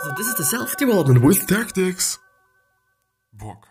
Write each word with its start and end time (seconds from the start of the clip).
So 0.00 0.12
this 0.16 0.28
is 0.28 0.34
the 0.36 0.44
self-development 0.44 1.22
with 1.22 1.44
tactics. 1.48 2.18
Bock. 3.32 3.66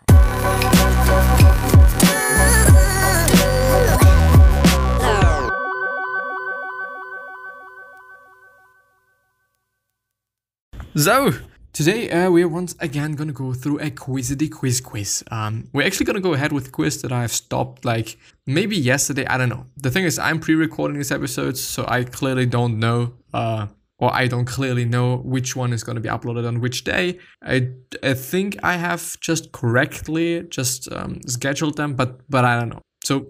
So, 10.94 11.32
today 11.72 12.10
uh, 12.10 12.30
we 12.30 12.42
are 12.42 12.48
once 12.48 12.76
again 12.80 13.12
gonna 13.12 13.32
go 13.32 13.54
through 13.54 13.78
a 13.78 13.90
quizity 13.90 14.50
quiz 14.50 14.82
quiz. 14.82 15.24
Um, 15.30 15.68
we're 15.72 15.86
actually 15.86 16.06
gonna 16.06 16.20
go 16.20 16.34
ahead 16.34 16.52
with 16.52 16.72
quiz 16.72 17.00
that 17.00 17.12
I've 17.12 17.32
stopped 17.32 17.86
like 17.86 18.18
maybe 18.46 18.76
yesterday, 18.76 19.24
I 19.26 19.38
don't 19.38 19.48
know. 19.48 19.64
The 19.78 19.90
thing 19.90 20.04
is, 20.04 20.18
I'm 20.18 20.40
pre 20.40 20.56
recording 20.56 20.98
these 20.98 21.10
episodes, 21.10 21.60
so 21.62 21.86
I 21.88 22.04
clearly 22.04 22.44
don't 22.44 22.78
know, 22.78 23.14
uh, 23.32 23.68
or 23.98 24.14
I 24.14 24.26
don't 24.26 24.44
clearly 24.44 24.84
know 24.84 25.16
which 25.18 25.56
one 25.56 25.72
is 25.72 25.82
gonna 25.82 26.00
be 26.00 26.08
uploaded 26.08 26.46
on 26.46 26.60
which 26.60 26.84
day. 26.84 27.18
I, 27.42 27.70
I 28.02 28.14
think 28.14 28.56
I 28.62 28.76
have 28.76 29.18
just 29.20 29.52
correctly 29.52 30.42
just 30.48 30.90
um, 30.92 31.20
scheduled 31.26 31.76
them, 31.76 31.94
but 31.94 32.20
but 32.28 32.44
I 32.44 32.58
don't 32.58 32.70
know. 32.70 32.82
So 33.04 33.26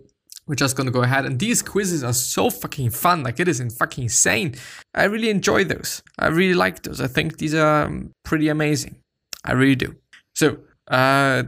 we're 0.47 0.55
just 0.55 0.77
gonna 0.77 0.91
go 0.91 1.03
ahead 1.03 1.27
and 1.27 1.39
these 1.39 1.63
quizzes 1.63 2.03
are 2.03 2.13
so 2.13 2.49
fucking 2.51 2.91
fun 2.91 3.23
like 3.23 3.39
it 3.39 3.49
is 3.49 3.61
in 3.61 3.69
fucking 3.69 4.05
insane 4.05 4.55
i 4.95 5.05
really 5.05 5.29
enjoy 5.29 5.63
those. 5.63 6.03
I 6.19 6.29
really 6.29 6.55
like 6.55 6.83
those. 6.83 7.01
I 7.03 7.07
think 7.07 7.37
these 7.37 7.55
are 7.55 7.85
um, 7.85 8.13
pretty 8.25 8.49
amazing. 8.49 8.97
I 9.45 9.53
really 9.53 9.77
do. 9.77 9.95
So 10.35 10.59
uh 10.91 11.43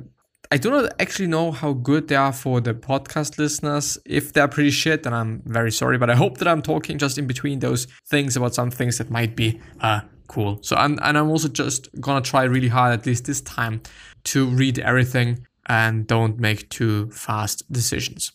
I 0.53 0.57
do 0.57 0.69
not 0.69 0.93
actually 0.99 1.29
know 1.29 1.53
how 1.53 1.73
good 1.73 2.09
they 2.09 2.17
are 2.17 2.33
for 2.33 2.61
the 2.61 2.75
podcast 2.75 3.39
listeners. 3.39 3.99
If 4.05 4.33
they're 4.33 4.49
pretty 4.49 4.73
shit, 4.73 5.05
then 5.05 5.15
I'm 5.15 5.43
very 5.47 5.71
sorry. 5.71 5.97
But 5.97 6.11
I 6.11 6.17
hope 6.17 6.39
that 6.39 6.49
I'm 6.49 6.61
talking 6.61 6.99
just 6.99 7.19
in 7.19 7.29
between 7.29 7.61
those 7.61 7.87
things 8.09 8.37
about 8.37 8.55
some 8.55 8.71
things 8.71 8.99
that 8.99 9.11
might 9.11 9.37
be 9.37 9.61
uh, 9.81 10.01
cool. 10.27 10.59
So 10.63 10.75
I'm 10.75 10.99
and 11.03 11.17
I'm 11.17 11.31
also 11.31 11.49
just 11.49 11.89
gonna 12.01 12.21
try 12.21 12.43
really 12.43 12.67
hard, 12.67 12.93
at 12.99 13.07
least 13.07 13.27
this 13.27 13.41
time, 13.41 13.81
to 14.25 14.47
read 14.47 14.81
everything 14.81 15.47
and 15.67 16.05
don't 16.09 16.41
make 16.41 16.69
too 16.69 17.11
fast 17.11 17.71
decisions. 17.73 18.33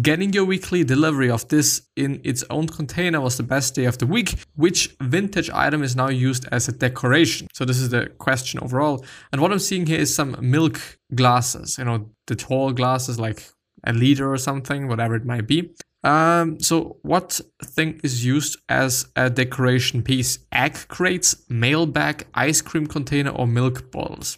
Getting 0.00 0.34
your 0.34 0.44
weekly 0.44 0.84
delivery 0.84 1.30
of 1.30 1.48
this 1.48 1.80
in 1.96 2.20
its 2.22 2.44
own 2.50 2.66
container 2.66 3.18
was 3.18 3.38
the 3.38 3.42
best 3.42 3.74
day 3.74 3.86
of 3.86 3.96
the 3.96 4.06
week. 4.06 4.34
Which 4.54 4.94
vintage 5.00 5.48
item 5.48 5.82
is 5.82 5.96
now 5.96 6.08
used 6.08 6.46
as 6.52 6.68
a 6.68 6.72
decoration? 6.72 7.48
So 7.54 7.64
this 7.64 7.78
is 7.78 7.88
the 7.88 8.08
question 8.18 8.60
overall. 8.62 9.04
And 9.32 9.40
what 9.40 9.52
I'm 9.52 9.58
seeing 9.58 9.86
here 9.86 9.98
is 9.98 10.14
some 10.14 10.36
milk 10.40 10.98
glasses, 11.14 11.78
you 11.78 11.84
know, 11.84 12.10
the 12.26 12.34
tall 12.34 12.72
glasses 12.72 13.18
like 13.18 13.48
a 13.84 13.94
liter 13.94 14.30
or 14.30 14.36
something, 14.36 14.86
whatever 14.86 15.14
it 15.14 15.24
might 15.24 15.46
be. 15.46 15.70
Um, 16.04 16.60
so 16.60 16.98
what 17.00 17.40
thing 17.64 17.98
is 18.04 18.22
used 18.22 18.58
as 18.68 19.08
a 19.16 19.30
decoration 19.30 20.02
piece? 20.02 20.40
Egg 20.52 20.76
crates, 20.88 21.36
mailbag, 21.48 22.26
ice 22.34 22.60
cream 22.60 22.86
container, 22.86 23.30
or 23.30 23.46
milk 23.46 23.90
bottles? 23.90 24.36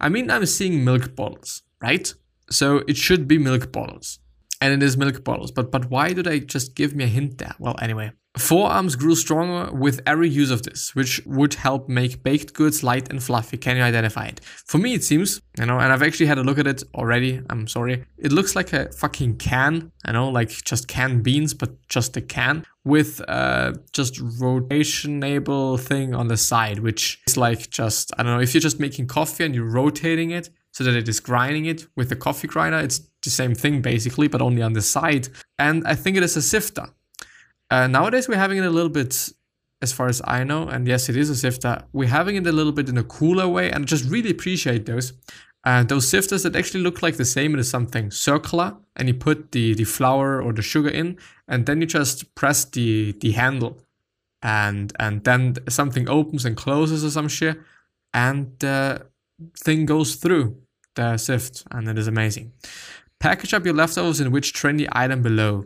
I 0.00 0.08
mean, 0.08 0.30
I'm 0.30 0.46
seeing 0.46 0.84
milk 0.84 1.16
bottles, 1.16 1.62
right? 1.82 2.14
So 2.50 2.82
it 2.86 2.96
should 2.96 3.26
be 3.26 3.38
milk 3.38 3.72
bottles 3.72 4.20
and 4.62 4.72
it 4.72 4.82
is 4.86 4.96
milk 4.96 5.24
bottles. 5.24 5.50
But 5.50 5.70
but 5.70 5.90
why 5.90 6.12
do 6.12 6.22
they 6.22 6.40
just 6.40 6.74
give 6.74 6.94
me 6.94 7.04
a 7.04 7.08
hint 7.08 7.38
there? 7.38 7.54
Well, 7.58 7.76
anyway. 7.82 8.12
Forearms 8.38 8.96
grew 8.96 9.14
stronger 9.14 9.70
with 9.76 10.00
every 10.06 10.30
use 10.30 10.50
of 10.50 10.62
this, 10.62 10.94
which 10.94 11.20
would 11.26 11.52
help 11.52 11.86
make 11.86 12.22
baked 12.22 12.54
goods 12.54 12.82
light 12.82 13.10
and 13.10 13.22
fluffy. 13.22 13.58
Can 13.58 13.76
you 13.76 13.82
identify 13.82 14.24
it? 14.24 14.40
For 14.42 14.78
me, 14.78 14.94
it 14.94 15.04
seems, 15.04 15.42
you 15.58 15.66
know, 15.66 15.78
and 15.78 15.92
I've 15.92 16.02
actually 16.02 16.28
had 16.32 16.38
a 16.38 16.42
look 16.42 16.58
at 16.58 16.66
it 16.66 16.82
already. 16.94 17.42
I'm 17.50 17.66
sorry. 17.68 18.06
It 18.16 18.32
looks 18.32 18.56
like 18.56 18.72
a 18.72 18.90
fucking 18.92 19.36
can, 19.36 19.92
I 20.06 20.12
know, 20.12 20.30
like 20.30 20.48
just 20.48 20.88
canned 20.88 21.22
beans, 21.22 21.52
but 21.52 21.86
just 21.90 22.16
a 22.16 22.22
can 22.22 22.64
with 22.84 23.20
uh, 23.28 23.74
just 23.92 24.14
rotationable 24.14 25.78
thing 25.78 26.14
on 26.14 26.28
the 26.28 26.38
side, 26.38 26.78
which 26.78 27.20
is 27.26 27.36
like 27.36 27.68
just, 27.68 28.12
I 28.16 28.22
don't 28.22 28.32
know, 28.32 28.40
if 28.40 28.54
you're 28.54 28.62
just 28.62 28.80
making 28.80 29.08
coffee 29.08 29.44
and 29.44 29.54
you're 29.54 29.70
rotating 29.70 30.30
it, 30.30 30.48
so 30.72 30.84
that 30.84 30.94
it 30.94 31.06
is 31.06 31.20
grinding 31.20 31.66
it 31.66 31.86
with 31.96 32.08
the 32.08 32.16
coffee 32.16 32.48
grinder. 32.48 32.78
It's 32.78 33.00
the 33.22 33.30
same 33.30 33.54
thing 33.54 33.82
basically, 33.82 34.28
but 34.28 34.42
only 34.42 34.62
on 34.62 34.72
the 34.72 34.82
side. 34.82 35.28
And 35.58 35.86
I 35.86 35.94
think 35.94 36.16
it 36.16 36.22
is 36.22 36.36
a 36.36 36.42
sifter. 36.42 36.86
Uh, 37.70 37.86
nowadays 37.86 38.28
we're 38.28 38.36
having 38.36 38.58
it 38.58 38.66
a 38.66 38.70
little 38.70 38.90
bit, 38.90 39.30
as 39.80 39.92
far 39.92 40.08
as 40.08 40.20
I 40.24 40.44
know, 40.44 40.68
and 40.68 40.86
yes, 40.86 41.08
it 41.08 41.16
is 41.16 41.30
a 41.30 41.36
sifter. 41.36 41.82
We're 41.92 42.08
having 42.08 42.36
it 42.36 42.46
a 42.46 42.52
little 42.52 42.72
bit 42.72 42.88
in 42.88 42.98
a 42.98 43.04
cooler 43.04 43.48
way, 43.48 43.70
and 43.70 43.84
I 43.84 43.86
just 43.86 44.08
really 44.10 44.30
appreciate 44.30 44.86
those. 44.86 45.12
Uh, 45.64 45.84
those 45.84 46.08
sifters 46.08 46.42
that 46.42 46.56
actually 46.56 46.82
look 46.82 47.02
like 47.02 47.16
the 47.16 47.24
same, 47.24 47.54
it 47.54 47.60
is 47.60 47.70
something 47.70 48.10
circular, 48.10 48.76
and 48.96 49.08
you 49.08 49.14
put 49.14 49.52
the 49.52 49.74
the 49.74 49.84
flour 49.84 50.42
or 50.42 50.52
the 50.52 50.62
sugar 50.62 50.90
in, 50.90 51.16
and 51.48 51.66
then 51.66 51.80
you 51.80 51.86
just 51.86 52.34
press 52.34 52.64
the 52.64 53.12
the 53.20 53.32
handle, 53.32 53.80
and 54.42 54.92
and 54.98 55.24
then 55.24 55.54
something 55.68 56.08
opens 56.08 56.44
and 56.44 56.56
closes 56.56 57.04
or 57.04 57.10
some 57.10 57.28
shit, 57.28 57.58
and 58.12 58.62
uh, 58.64 58.98
thing 59.56 59.86
goes 59.86 60.16
through 60.16 60.56
the 60.94 61.16
sift, 61.16 61.64
and 61.70 61.88
it 61.88 61.98
is 61.98 62.08
amazing. 62.08 62.52
Package 63.22 63.54
up 63.54 63.64
your 63.64 63.74
leftovers 63.74 64.20
in 64.20 64.32
which 64.32 64.52
trendy 64.52 64.88
item 64.90 65.22
below. 65.22 65.64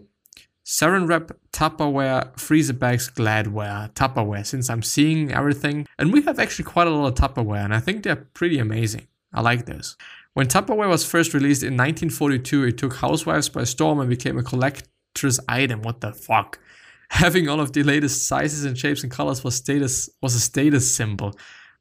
Saran 0.67 1.09
wrap, 1.09 1.31
Tupperware, 1.55 2.39
freezer 2.39 2.75
bags, 2.75 3.11
Gladware, 3.11 3.91
Tupperware, 3.95 4.45
since 4.45 4.69
I'm 4.69 4.83
seeing 4.83 5.33
everything. 5.33 5.87
And 5.99 6.13
we 6.13 6.21
have 6.25 6.39
actually 6.39 6.67
quite 6.67 6.87
a 6.87 6.91
lot 6.91 7.07
of 7.07 7.15
Tupperware, 7.15 7.65
and 7.65 7.73
I 7.73 7.81
think 7.81 8.03
they're 8.03 8.15
pretty 8.35 8.59
amazing. 8.59 9.07
I 9.33 9.41
like 9.41 9.65
those. 9.65 9.97
When 10.35 10.49
Tupperware 10.49 10.91
was 10.91 11.07
first 11.07 11.33
released 11.33 11.63
in 11.63 11.79
1942, 11.79 12.65
it 12.65 12.77
took 12.77 12.97
housewives 12.97 13.49
by 13.49 13.65
storm 13.65 14.01
and 14.01 14.11
became 14.11 14.37
a 14.37 14.43
collector's 14.43 15.41
item. 15.49 15.81
What 15.81 16.03
the 16.03 16.13
fuck? 16.13 16.59
Having 17.09 17.49
all 17.49 17.61
of 17.61 17.73
the 17.73 17.85
latest 17.85 18.29
sizes 18.29 18.67
and 18.67 18.77
shapes 18.77 19.03
and 19.03 19.11
colors 19.11 19.43
was 19.43 19.55
status 19.55 20.11
was 20.21 20.35
a 20.35 20.41
status 20.41 20.95
symbol, 20.95 21.33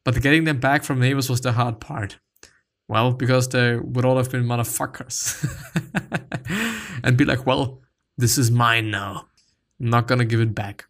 but 0.05 0.21
getting 0.21 0.45
them 0.45 0.61
back 0.61 0.85
from 0.85 1.01
neighbors 1.01 1.29
was 1.29 1.41
the 1.41 1.51
hard 1.51 1.81
part. 1.81 2.17
Well, 2.87 3.13
because 3.13 3.49
they 3.49 3.77
would 3.77 4.05
all 4.05 4.17
have 4.17 4.31
been 4.31 4.43
motherfuckers. 4.43 5.43
and 7.03 7.17
be 7.17 7.25
like, 7.25 7.45
well, 7.45 7.81
this 8.17 8.37
is 8.37 8.51
mine 8.51 8.91
now. 8.91 9.27
I'm 9.79 9.89
not 9.89 10.07
gonna 10.07 10.25
give 10.25 10.39
it 10.39 10.55
back. 10.55 10.85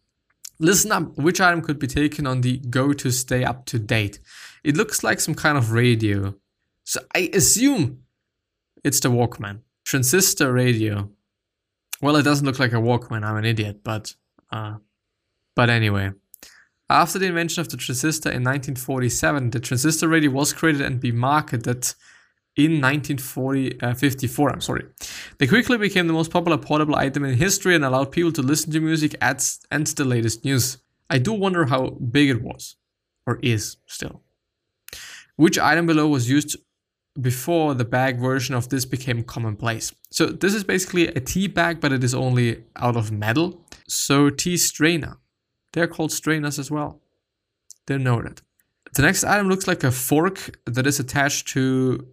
Listen 0.58 0.92
up, 0.92 1.16
which 1.18 1.40
item 1.40 1.60
could 1.60 1.78
be 1.78 1.86
taken 1.86 2.26
on 2.26 2.40
the 2.40 2.58
go 2.58 2.92
to 2.92 3.10
stay 3.10 3.44
up 3.44 3.66
to 3.66 3.78
date? 3.78 4.20
It 4.64 4.76
looks 4.76 5.02
like 5.02 5.20
some 5.20 5.34
kind 5.34 5.58
of 5.58 5.72
radio. 5.72 6.34
So 6.84 7.00
I 7.14 7.30
assume 7.32 8.02
it's 8.84 9.00
the 9.00 9.08
Walkman. 9.08 9.60
Transistor 9.84 10.52
radio. 10.52 11.10
Well, 12.00 12.16
it 12.16 12.22
doesn't 12.22 12.46
look 12.46 12.58
like 12.58 12.72
a 12.72 12.76
Walkman, 12.76 13.24
I'm 13.24 13.36
an 13.36 13.44
idiot, 13.44 13.80
but 13.82 14.14
uh 14.50 14.76
but 15.54 15.70
anyway. 15.70 16.12
After 16.88 17.18
the 17.18 17.26
invention 17.26 17.60
of 17.60 17.68
the 17.68 17.76
transistor 17.76 18.28
in 18.28 18.44
1947, 18.44 19.50
the 19.50 19.60
transistor 19.60 20.08
radio 20.08 20.30
was 20.30 20.52
created 20.52 20.82
and 20.82 21.00
be 21.00 21.10
marketed 21.10 21.94
in 22.54 22.80
1954. 22.80 24.48
Uh, 24.48 24.52
I'm 24.52 24.60
sorry. 24.60 24.84
They 25.38 25.48
quickly 25.48 25.78
became 25.78 26.06
the 26.06 26.12
most 26.12 26.30
popular 26.30 26.58
portable 26.58 26.94
item 26.94 27.24
in 27.24 27.34
history 27.34 27.74
and 27.74 27.84
allowed 27.84 28.12
people 28.12 28.32
to 28.32 28.42
listen 28.42 28.72
to 28.72 28.80
music, 28.80 29.16
ads, 29.20 29.60
and 29.70 29.86
the 29.86 30.04
latest 30.04 30.44
news. 30.44 30.78
I 31.10 31.18
do 31.18 31.32
wonder 31.32 31.66
how 31.66 31.90
big 31.90 32.30
it 32.30 32.42
was, 32.42 32.76
or 33.26 33.40
is 33.42 33.76
still. 33.86 34.22
Which 35.34 35.58
item 35.58 35.86
below 35.86 36.06
was 36.06 36.30
used 36.30 36.56
before 37.20 37.74
the 37.74 37.84
bag 37.84 38.18
version 38.18 38.54
of 38.54 38.68
this 38.68 38.84
became 38.84 39.24
commonplace? 39.24 39.92
So 40.10 40.26
this 40.26 40.54
is 40.54 40.62
basically 40.62 41.08
a 41.08 41.20
tea 41.20 41.48
bag, 41.48 41.80
but 41.80 41.92
it 41.92 42.04
is 42.04 42.14
only 42.14 42.64
out 42.76 42.96
of 42.96 43.10
metal. 43.10 43.66
So 43.88 44.30
tea 44.30 44.56
strainer. 44.56 45.18
They're 45.76 45.86
called 45.86 46.10
strainers 46.10 46.58
as 46.58 46.70
well. 46.70 47.02
They're 47.86 47.98
noted. 47.98 48.40
The 48.94 49.02
next 49.02 49.24
item 49.24 49.50
looks 49.50 49.68
like 49.68 49.84
a 49.84 49.90
fork 49.92 50.58
that 50.64 50.86
is 50.86 50.98
attached 50.98 51.48
to, 51.48 52.06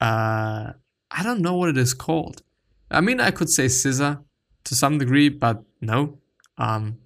uh, 0.00 0.74
I 1.10 1.22
don't 1.24 1.40
know 1.40 1.56
what 1.56 1.68
it 1.68 1.76
is 1.76 1.94
called. 1.94 2.42
I 2.92 3.00
mean, 3.00 3.18
I 3.18 3.32
could 3.32 3.50
say 3.50 3.66
scissor 3.66 4.20
to 4.62 4.74
some 4.76 4.98
degree, 4.98 5.30
but 5.30 5.64
no. 5.80 6.18
Um, 6.58 6.98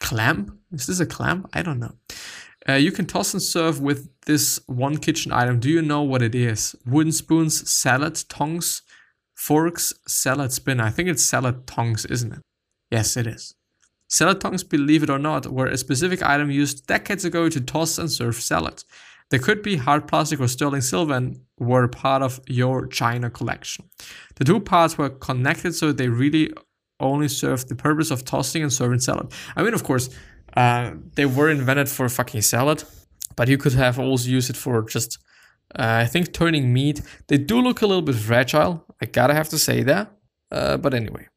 clamp? 0.00 0.50
Is 0.72 0.88
this 0.88 0.98
a 0.98 1.06
clamp? 1.06 1.48
I 1.52 1.62
don't 1.62 1.78
know. 1.78 1.94
Uh, 2.68 2.72
you 2.72 2.90
can 2.90 3.06
toss 3.06 3.32
and 3.32 3.40
serve 3.40 3.80
with 3.80 4.08
this 4.26 4.58
one 4.66 4.96
kitchen 4.96 5.30
item. 5.30 5.60
Do 5.60 5.70
you 5.70 5.80
know 5.80 6.02
what 6.02 6.22
it 6.22 6.34
is? 6.34 6.74
Wooden 6.84 7.12
spoons, 7.12 7.70
salad 7.70 8.20
tongs, 8.28 8.82
forks, 9.36 9.92
salad 10.08 10.50
spinner. 10.50 10.82
I 10.82 10.90
think 10.90 11.08
it's 11.08 11.22
salad 11.22 11.68
tongs, 11.68 12.04
isn't 12.04 12.32
it? 12.32 12.40
Yes, 12.90 13.16
it 13.16 13.28
is. 13.28 13.54
Salad 14.12 14.42
tongs, 14.42 14.62
believe 14.62 15.02
it 15.02 15.08
or 15.08 15.18
not, 15.18 15.50
were 15.50 15.68
a 15.68 15.78
specific 15.78 16.22
item 16.22 16.50
used 16.50 16.86
decades 16.86 17.24
ago 17.24 17.48
to 17.48 17.58
toss 17.62 17.96
and 17.96 18.12
serve 18.12 18.34
salads. 18.34 18.84
They 19.30 19.38
could 19.38 19.62
be 19.62 19.76
hard 19.76 20.06
plastic 20.06 20.38
or 20.38 20.48
sterling 20.48 20.82
silver 20.82 21.14
and 21.14 21.40
were 21.58 21.88
part 21.88 22.20
of 22.20 22.38
your 22.46 22.86
China 22.86 23.30
collection. 23.30 23.86
The 24.34 24.44
two 24.44 24.60
parts 24.60 24.98
were 24.98 25.08
connected 25.08 25.74
so 25.74 25.92
they 25.92 26.08
really 26.08 26.52
only 27.00 27.26
served 27.26 27.70
the 27.70 27.74
purpose 27.74 28.10
of 28.10 28.22
tossing 28.22 28.62
and 28.62 28.70
serving 28.70 29.00
salad. 29.00 29.32
I 29.56 29.62
mean, 29.62 29.72
of 29.72 29.82
course, 29.82 30.10
uh, 30.54 30.90
they 31.14 31.24
were 31.24 31.48
invented 31.48 31.88
for 31.88 32.06
fucking 32.10 32.42
salad, 32.42 32.84
but 33.34 33.48
you 33.48 33.56
could 33.56 33.72
have 33.72 33.98
also 33.98 34.28
used 34.28 34.50
it 34.50 34.58
for 34.58 34.82
just, 34.82 35.16
uh, 35.74 36.02
I 36.04 36.06
think, 36.06 36.34
turning 36.34 36.70
meat. 36.70 37.00
They 37.28 37.38
do 37.38 37.62
look 37.62 37.80
a 37.80 37.86
little 37.86 38.02
bit 38.02 38.16
fragile, 38.16 38.84
I 39.00 39.06
gotta 39.06 39.32
have 39.32 39.48
to 39.48 39.58
say 39.58 39.82
that. 39.84 40.12
Uh, 40.50 40.76
but 40.76 40.92
anyway. 40.92 41.28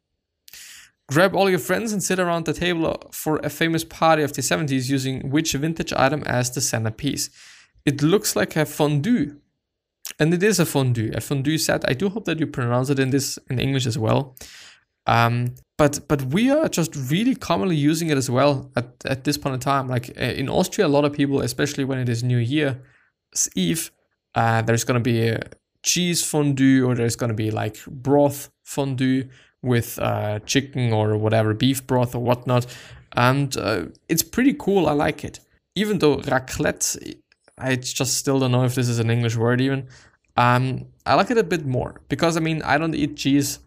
Grab 1.07 1.35
all 1.35 1.49
your 1.49 1.59
friends 1.59 1.93
and 1.93 2.01
sit 2.01 2.19
around 2.19 2.45
the 2.45 2.53
table 2.53 2.99
for 3.11 3.37
a 3.43 3.49
famous 3.49 3.83
party 3.83 4.23
of 4.23 4.33
the 4.33 4.41
70s 4.41 4.89
using 4.89 5.29
which 5.29 5.53
vintage 5.53 5.93
item 5.93 6.23
as 6.25 6.49
the 6.51 6.61
centerpiece. 6.61 7.29
it 7.85 8.01
looks 8.01 8.35
like 8.35 8.55
a 8.55 8.65
fondue. 8.65 9.35
And 10.19 10.33
it 10.33 10.43
is 10.43 10.59
a 10.59 10.65
fondue, 10.65 11.11
a 11.13 11.21
fondue 11.21 11.57
set. 11.57 11.87
I 11.87 11.93
do 11.93 12.09
hope 12.09 12.25
that 12.25 12.39
you 12.39 12.47
pronounce 12.47 12.89
it 12.89 12.99
in 12.99 13.09
this 13.09 13.39
in 13.49 13.59
English 13.59 13.85
as 13.85 13.97
well. 13.97 14.35
Um, 15.07 15.55
but 15.77 16.07
but 16.07 16.23
we 16.23 16.49
are 16.49 16.69
just 16.69 16.95
really 16.95 17.35
commonly 17.35 17.75
using 17.75 18.09
it 18.09 18.17
as 18.17 18.29
well 18.29 18.71
at, 18.75 18.87
at 19.05 19.23
this 19.23 19.37
point 19.37 19.55
in 19.55 19.59
time. 19.59 19.87
Like 19.87 20.09
uh, 20.17 20.21
in 20.21 20.49
Austria, 20.49 20.87
a 20.87 20.93
lot 20.95 21.05
of 21.05 21.13
people, 21.13 21.41
especially 21.41 21.83
when 21.83 21.99
it 21.99 22.09
is 22.09 22.23
New 22.23 22.37
Year's 22.37 23.49
Eve, 23.55 23.91
uh, 24.35 24.61
there's 24.61 24.83
gonna 24.83 24.99
be 24.99 25.27
a 25.27 25.39
cheese 25.83 26.23
fondue 26.23 26.87
or 26.87 26.95
there's 26.95 27.15
gonna 27.15 27.33
be 27.33 27.51
like 27.51 27.83
broth 27.85 28.49
fondue 28.63 29.27
with 29.65 30.00
uh, 30.00 30.39
chicken 30.39 30.94
or 30.94 31.17
whatever 31.17 31.53
beef 31.53 31.85
broth 31.85 32.15
or 32.15 32.19
whatnot, 32.19 32.65
and 33.13 33.57
uh, 33.57 33.85
it's 34.07 34.23
pretty 34.23 34.53
cool. 34.53 34.88
I 34.88 34.94
like 34.94 35.23
it. 35.23 35.39
Even 35.75 36.00
though 36.00 36.17
raclette, 36.17 37.17
I 37.57 37.75
just 37.75 38.17
still 38.17 38.39
don't 38.39 38.51
know 38.51 38.63
if 38.63 38.75
this 38.75 38.88
is 38.88 39.00
an 39.00 39.09
English 39.09 39.35
word 39.35 39.59
even. 39.59 39.88
Um, 40.38 40.85
I 41.06 41.15
like 41.15 41.31
it 41.31 41.38
a 41.38 41.44
bit 41.44 41.65
more 41.65 42.01
because 42.09 42.38
I 42.38 42.39
mean 42.41 42.62
I 42.63 42.77
don't 42.77 42.95
eat 42.95 43.15
cheese 43.17 43.59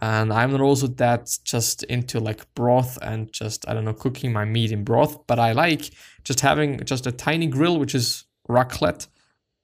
and 0.00 0.32
I'm 0.32 0.52
not 0.52 0.60
also 0.60 0.86
that 0.86 1.30
just 1.44 1.82
into 1.84 2.20
like 2.20 2.52
broth 2.54 2.98
and 3.02 3.32
just 3.32 3.68
I 3.68 3.74
don't 3.74 3.84
know 3.84 3.92
cooking 3.92 4.32
my 4.32 4.44
meat 4.44 4.72
in 4.72 4.84
broth, 4.84 5.26
but 5.26 5.38
I 5.38 5.52
like 5.52 5.90
just 6.24 6.40
having 6.40 6.84
just 6.84 7.06
a 7.06 7.12
tiny 7.12 7.46
grill 7.46 7.78
which 7.78 7.94
is 7.94 8.24
raclette 8.48 9.08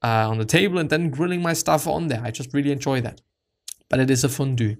uh, 0.02 0.29
on 0.29 0.38
the 0.38 0.44
table 0.44 0.79
and 0.79 0.90
then 0.90 1.11
grilling 1.11 1.43
my 1.43 1.52
stuff 1.52 1.87
on 1.87 2.08
there. 2.08 2.23
I 2.25 2.31
just 2.31 2.52
really 2.52 2.73
enjoy 2.73 3.00
that. 3.00 3.20
But 3.88 4.00
it 4.00 4.11
is 4.11 4.25
a 4.25 4.29
fondue. 4.29 4.76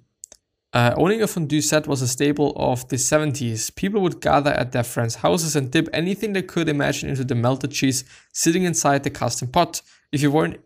Uh, 0.75 0.95
owning 0.99 1.23
a 1.23 1.27
fondue 1.27 1.63
set 1.63 1.87
was 1.87 2.03
a 2.03 2.09
staple 2.09 2.53
of 2.57 2.87
the 2.89 2.97
70s. 2.97 3.75
People 3.75 4.03
would 4.03 4.21
gather 4.21 4.51
at 4.51 4.73
their 4.73 4.83
friends' 4.83 5.17
houses 5.17 5.57
and 5.57 5.71
dip 5.71 5.89
anything 5.93 6.35
they 6.35 6.43
could 6.43 6.69
imagine 6.69 7.09
into 7.09 7.25
the 7.25 7.35
melted 7.35 7.71
cheese 7.71 8.05
sitting 8.33 8.65
inside 8.65 9.03
the 9.03 9.11
custom 9.11 9.49
pot. 9.49 9.81
If 10.13 10.21
you 10.23 10.31
weren't 10.31 10.61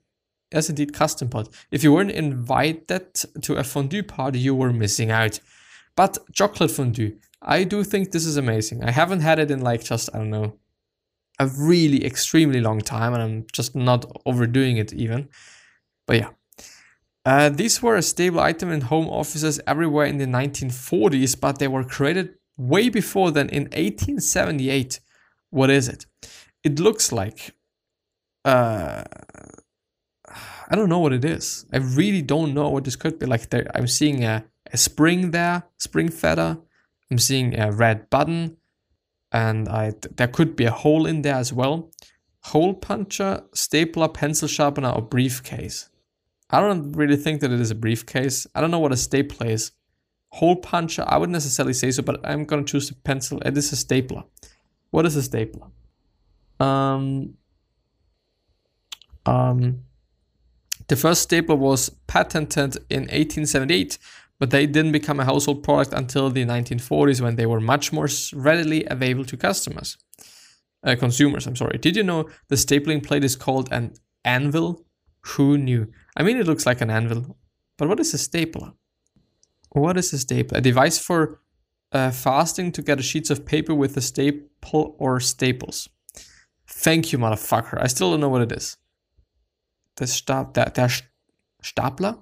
Yes, 0.53 0.69
indeed, 0.69 0.93
custom 0.93 1.29
pot. 1.29 1.49
If 1.71 1.83
you 1.83 1.93
weren't 1.93 2.11
invited 2.11 3.15
to 3.41 3.55
a 3.55 3.65
fondue 3.65 4.03
party, 4.03 4.39
you 4.39 4.55
were 4.55 4.73
missing 4.73 5.11
out. 5.11 5.41
But 5.97 6.19
chocolate 6.33 6.71
fondue, 6.71 7.17
I 7.41 7.65
do 7.65 7.83
think 7.85 8.11
this 8.11 8.27
is 8.27 8.37
amazing. 8.37 8.85
I 8.85 8.91
haven't 8.91 9.21
had 9.21 9.39
it 9.39 9.51
in 9.51 9.61
like 9.61 9.83
just, 9.83 10.11
I 10.15 10.19
don't 10.19 10.31
know, 10.31 10.59
a 11.39 11.47
really 11.47 12.05
extremely 12.05 12.61
long 12.61 12.81
time, 12.81 13.15
and 13.15 13.23
I'm 13.23 13.47
just 13.53 13.75
not 13.75 14.05
overdoing 14.27 14.77
it 14.77 14.93
even. 14.93 15.29
But 16.07 16.17
yeah. 16.19 16.31
Uh, 17.25 17.49
these 17.49 17.83
were 17.83 17.97
a 17.97 18.03
stable 18.03 18.41
item 18.41 18.71
in 18.73 18.83
home 18.83 19.09
offices 19.09 19.61
everywhere 19.67 20.07
in 20.07 20.19
the 20.19 20.27
1940s, 20.27 21.39
but 21.41 21.59
they 21.59 21.69
were 21.69 21.85
created 21.85 22.31
way 22.57 22.89
before 22.89 23.31
then 23.31 23.49
in 23.49 23.65
1878. 23.65 25.01
What 25.51 25.71
is 25.71 25.89
it? 25.89 26.07
It 26.65 26.81
looks 26.81 27.13
like 27.13 27.55
uh, 28.45 29.05
I 30.73 30.75
don't 30.75 30.89
know 30.89 31.01
what 31.01 31.13
it 31.13 31.25
is. 31.25 31.67
I 31.73 31.79
really 31.79 32.23
don't 32.23 32.55
know 32.55 32.69
what 32.71 32.85
this 32.85 32.97
could 32.97 33.19
be. 33.19 33.27
Like 33.27 33.51
there, 33.51 33.67
I'm 33.75 33.87
seeing 33.87 34.25
a, 34.25 34.45
a 34.73 34.77
spring 34.77 35.31
there, 35.31 35.65
spring 35.79 36.09
feather. 36.09 36.59
I'm 37.11 37.19
seeing 37.19 37.59
a 37.59 37.71
red 37.71 38.09
button, 38.09 38.57
and 39.31 39.69
I 39.69 39.93
there 40.17 40.29
could 40.29 40.57
be 40.57 40.65
a 40.65 40.71
hole 40.71 41.07
in 41.07 41.23
there 41.23 41.35
as 41.35 41.53
well. 41.53 41.91
Hole 42.45 42.75
puncher, 42.75 43.45
stapler, 43.53 44.09
pencil 44.09 44.49
sharpener, 44.49 44.91
or 44.91 45.03
briefcase. 45.03 45.91
I 46.53 46.61
don't 46.61 46.93
really 46.93 47.17
think 47.17 47.41
that 47.41 47.51
it 47.51 47.61
is 47.61 47.71
a 47.71 47.75
briefcase. 47.75 48.47
I 48.55 48.61
don't 48.61 48.71
know 48.71 48.79
what 48.79 48.93
a 48.93 48.97
stapler 48.97 49.49
is. 49.49 49.73
Hole 50.33 50.57
puncher, 50.57 51.05
I 51.07 51.17
wouldn't 51.19 51.33
necessarily 51.33 51.73
say 51.73 51.91
so, 51.91 52.03
but 52.03 52.21
I'm 52.25 52.45
gonna 52.45 52.65
choose 52.65 52.91
a 52.91 52.95
pencil. 52.95 53.41
It 53.41 53.57
is 53.57 53.73
a 53.73 53.77
stapler. 53.77 54.25
What 54.91 55.07
is 55.07 55.17
a 55.17 55.23
stapler? 55.23 55.69
Um, 56.61 57.35
um, 59.27 59.83
the 60.89 60.97
first 60.97 61.23
stapler 61.23 61.57
was 61.57 61.91
patented 62.07 62.77
in 62.91 63.03
1878, 63.03 63.99
but 64.39 64.51
they 64.51 64.67
didn't 64.67 64.93
become 64.93 65.21
a 65.21 65.25
household 65.25 65.63
product 65.63 65.93
until 65.93 66.29
the 66.31 66.45
1940s 66.45 67.21
when 67.21 67.37
they 67.37 67.47
were 67.47 67.61
much 67.61 67.93
more 67.93 68.09
readily 68.35 68.85
available 68.87 69.25
to 69.25 69.37
customers. 69.37 69.97
Uh, 70.85 70.97
consumers, 70.97 71.47
I'm 71.47 71.57
sorry. 71.57 71.79
Did 71.79 71.97
you 71.97 72.03
know 72.03 72.29
the 72.49 72.57
stapling 72.57 73.03
plate 73.07 73.25
is 73.25 73.37
called 73.37 73.69
an 73.71 73.95
anvil? 74.25 74.85
Who 75.23 75.57
knew? 75.57 75.93
I 76.17 76.23
mean, 76.23 76.37
it 76.37 76.47
looks 76.47 76.67
like 76.67 76.81
an 76.81 76.91
anvil, 76.91 77.37
but 77.79 77.89
what 77.89 78.01
is 78.01 78.15
a 78.15 78.19
stapler? 78.19 78.73
What 79.71 79.97
is 79.97 80.13
a 80.13 80.19
stapler? 80.19 80.59
A 80.59 80.61
device 80.61 80.99
for 80.99 81.41
uh, 81.93 82.11
fasting 82.11 82.73
together 82.73 83.03
sheets 83.03 83.31
of 83.31 83.47
paper 83.47 83.75
with 83.75 83.97
a 83.97 84.01
staple 84.01 84.97
or 84.99 85.21
staples. 85.21 85.89
Thank 86.67 87.13
you, 87.13 87.19
motherfucker. 87.19 87.81
I 87.81 87.87
still 87.87 88.11
don't 88.11 88.21
know 88.21 88.29
what 88.29 88.43
it 88.43 88.53
is 88.53 88.77
the 89.97 90.07
Stab, 90.07 90.53
der, 90.55 90.71
der 90.71 90.89
Stapler? 91.63 92.19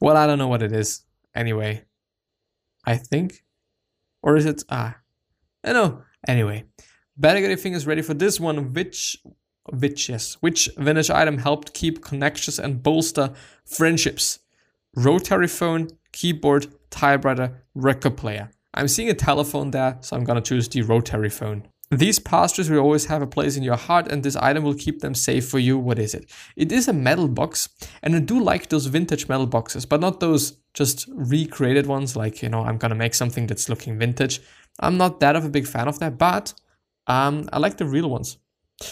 Well, 0.00 0.16
I 0.16 0.26
don't 0.26 0.38
know 0.38 0.48
what 0.48 0.62
it 0.62 0.72
is. 0.72 1.02
Anyway, 1.34 1.84
I 2.84 2.96
think. 2.96 3.44
Or 4.22 4.36
is 4.36 4.46
it? 4.46 4.64
Ah, 4.70 4.98
I 5.64 5.72
know. 5.72 6.02
Anyway, 6.26 6.64
better 7.16 7.40
get 7.40 7.48
your 7.48 7.58
fingers 7.58 7.86
ready 7.86 8.02
for 8.02 8.14
this 8.14 8.40
one. 8.40 8.72
Which, 8.72 9.16
which, 9.70 10.08
yes, 10.08 10.34
which 10.40 10.68
vintage 10.76 11.10
item 11.10 11.38
helped 11.38 11.74
keep 11.74 12.02
connections 12.02 12.58
and 12.58 12.82
bolster 12.82 13.32
friendships? 13.64 14.38
Rotary 14.94 15.48
phone, 15.48 15.88
keyboard, 16.12 16.66
typewriter, 16.90 17.62
record 17.74 18.16
player. 18.16 18.50
I'm 18.74 18.88
seeing 18.88 19.10
a 19.10 19.14
telephone 19.14 19.70
there, 19.70 19.98
so 20.00 20.16
I'm 20.16 20.24
gonna 20.24 20.40
choose 20.40 20.68
the 20.68 20.82
rotary 20.82 21.30
phone. 21.30 21.66
These 21.90 22.18
pastures 22.18 22.68
will 22.68 22.80
always 22.80 23.04
have 23.06 23.22
a 23.22 23.26
place 23.26 23.56
in 23.56 23.62
your 23.62 23.76
heart, 23.76 24.10
and 24.10 24.22
this 24.22 24.34
item 24.36 24.64
will 24.64 24.74
keep 24.74 25.00
them 25.00 25.14
safe 25.14 25.48
for 25.48 25.60
you. 25.60 25.78
What 25.78 25.98
is 25.98 26.14
it? 26.14 26.28
It 26.56 26.72
is 26.72 26.88
a 26.88 26.92
metal 26.92 27.28
box, 27.28 27.68
and 28.02 28.16
I 28.16 28.18
do 28.18 28.40
like 28.40 28.68
those 28.68 28.86
vintage 28.86 29.28
metal 29.28 29.46
boxes, 29.46 29.86
but 29.86 30.00
not 30.00 30.18
those 30.18 30.56
just 30.74 31.08
recreated 31.14 31.86
ones. 31.86 32.16
Like, 32.16 32.42
you 32.42 32.48
know, 32.48 32.64
I'm 32.64 32.76
gonna 32.76 32.96
make 32.96 33.14
something 33.14 33.46
that's 33.46 33.68
looking 33.68 33.98
vintage. 33.98 34.40
I'm 34.80 34.96
not 34.96 35.20
that 35.20 35.36
of 35.36 35.44
a 35.44 35.48
big 35.48 35.66
fan 35.66 35.86
of 35.86 36.00
that, 36.00 36.18
but 36.18 36.52
um, 37.06 37.48
I 37.52 37.58
like 37.58 37.76
the 37.76 37.86
real 37.86 38.10
ones. 38.10 38.36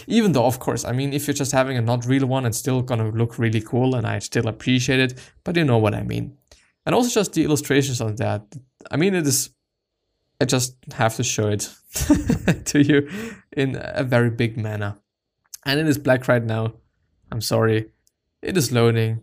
Even 0.07 0.33
though, 0.33 0.47
of 0.47 0.59
course, 0.61 0.85
I 0.85 0.93
mean, 0.93 1.13
if 1.13 1.27
you're 1.27 1.35
just 1.35 1.53
having 1.53 1.77
a 1.77 1.83
not 1.83 2.07
real 2.07 2.27
one, 2.27 2.47
it's 2.47 2.59
still 2.59 2.81
gonna 2.83 3.11
look 3.11 3.39
really 3.39 3.61
cool, 3.61 3.95
and 3.95 4.07
I 4.07 4.19
still 4.19 4.49
appreciate 4.49 5.01
it, 5.01 5.33
but 5.45 5.57
you 5.57 5.65
know 5.65 5.79
what 5.79 5.95
I 5.95 6.03
mean. 6.03 6.37
And 6.87 6.95
also 6.95 7.11
just 7.11 7.33
the 7.35 7.45
illustrations 7.45 8.01
on 8.01 8.17
that. 8.17 8.43
I 8.91 8.97
mean, 8.97 9.15
it 9.15 9.27
is 9.27 9.51
I 10.41 10.45
just 10.45 10.77
have 10.93 11.15
to 11.17 11.25
show 11.25 11.49
it 11.49 11.71
to 12.67 12.83
you 12.83 13.09
in 13.53 13.79
a 13.81 14.05
very 14.05 14.31
big 14.31 14.57
manner. 14.57 14.97
And 15.65 15.81
it 15.81 15.87
is 15.87 15.97
black 15.97 16.29
right 16.29 16.43
now. 16.43 16.75
I'm 17.31 17.41
sorry. 17.41 17.91
It 18.43 18.57
is 18.57 18.73
loading 18.73 19.23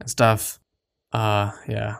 and 0.00 0.08
stuff. 0.08 0.60
Uh 1.12 1.52
yeah. 1.68 1.96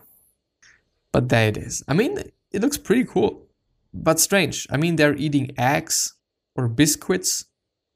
But 1.12 1.28
there 1.28 1.49
it 1.49 1.56
is. 1.56 1.82
I 1.88 1.94
mean, 1.94 2.18
it 2.52 2.62
looks 2.62 2.78
pretty 2.78 3.04
cool. 3.04 3.46
But 3.92 4.18
strange. 4.18 4.66
I 4.70 4.76
mean, 4.76 4.96
they're 4.96 5.16
eating 5.16 5.52
eggs 5.58 6.14
or 6.56 6.68
biscuits 6.68 7.44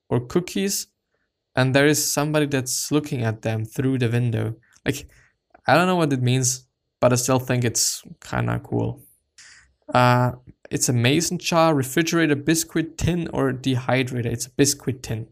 or 0.09 0.21
cookies 0.21 0.89
and 1.59 1.75
there 1.75 1.89
is 1.89 2.13
somebody 2.13 2.47
that's 2.47 2.93
looking 2.93 3.25
at 3.25 3.43
them 3.43 3.65
through 3.65 3.99
the 3.99 4.09
window. 4.09 4.55
Like 4.87 5.09
I 5.67 5.75
don't 5.75 5.89
know 5.89 5.97
what 5.97 6.13
it 6.13 6.23
means, 6.23 6.67
but 7.01 7.13
I 7.13 7.17
still 7.17 7.41
think 7.41 7.65
it's 7.65 8.03
kind 8.21 8.49
of 8.49 8.63
cool. 8.63 9.03
Uh, 9.93 10.33
it's 10.71 10.89
a 10.89 10.93
mason 10.93 11.39
jar, 11.39 11.75
refrigerator, 11.75 12.37
biscuit 12.37 12.97
tin, 12.97 13.29
or 13.33 13.53
dehydrator. 13.53 14.27
It's 14.27 14.47
a 14.47 14.51
biscuit 14.51 15.03
tin. 15.03 15.27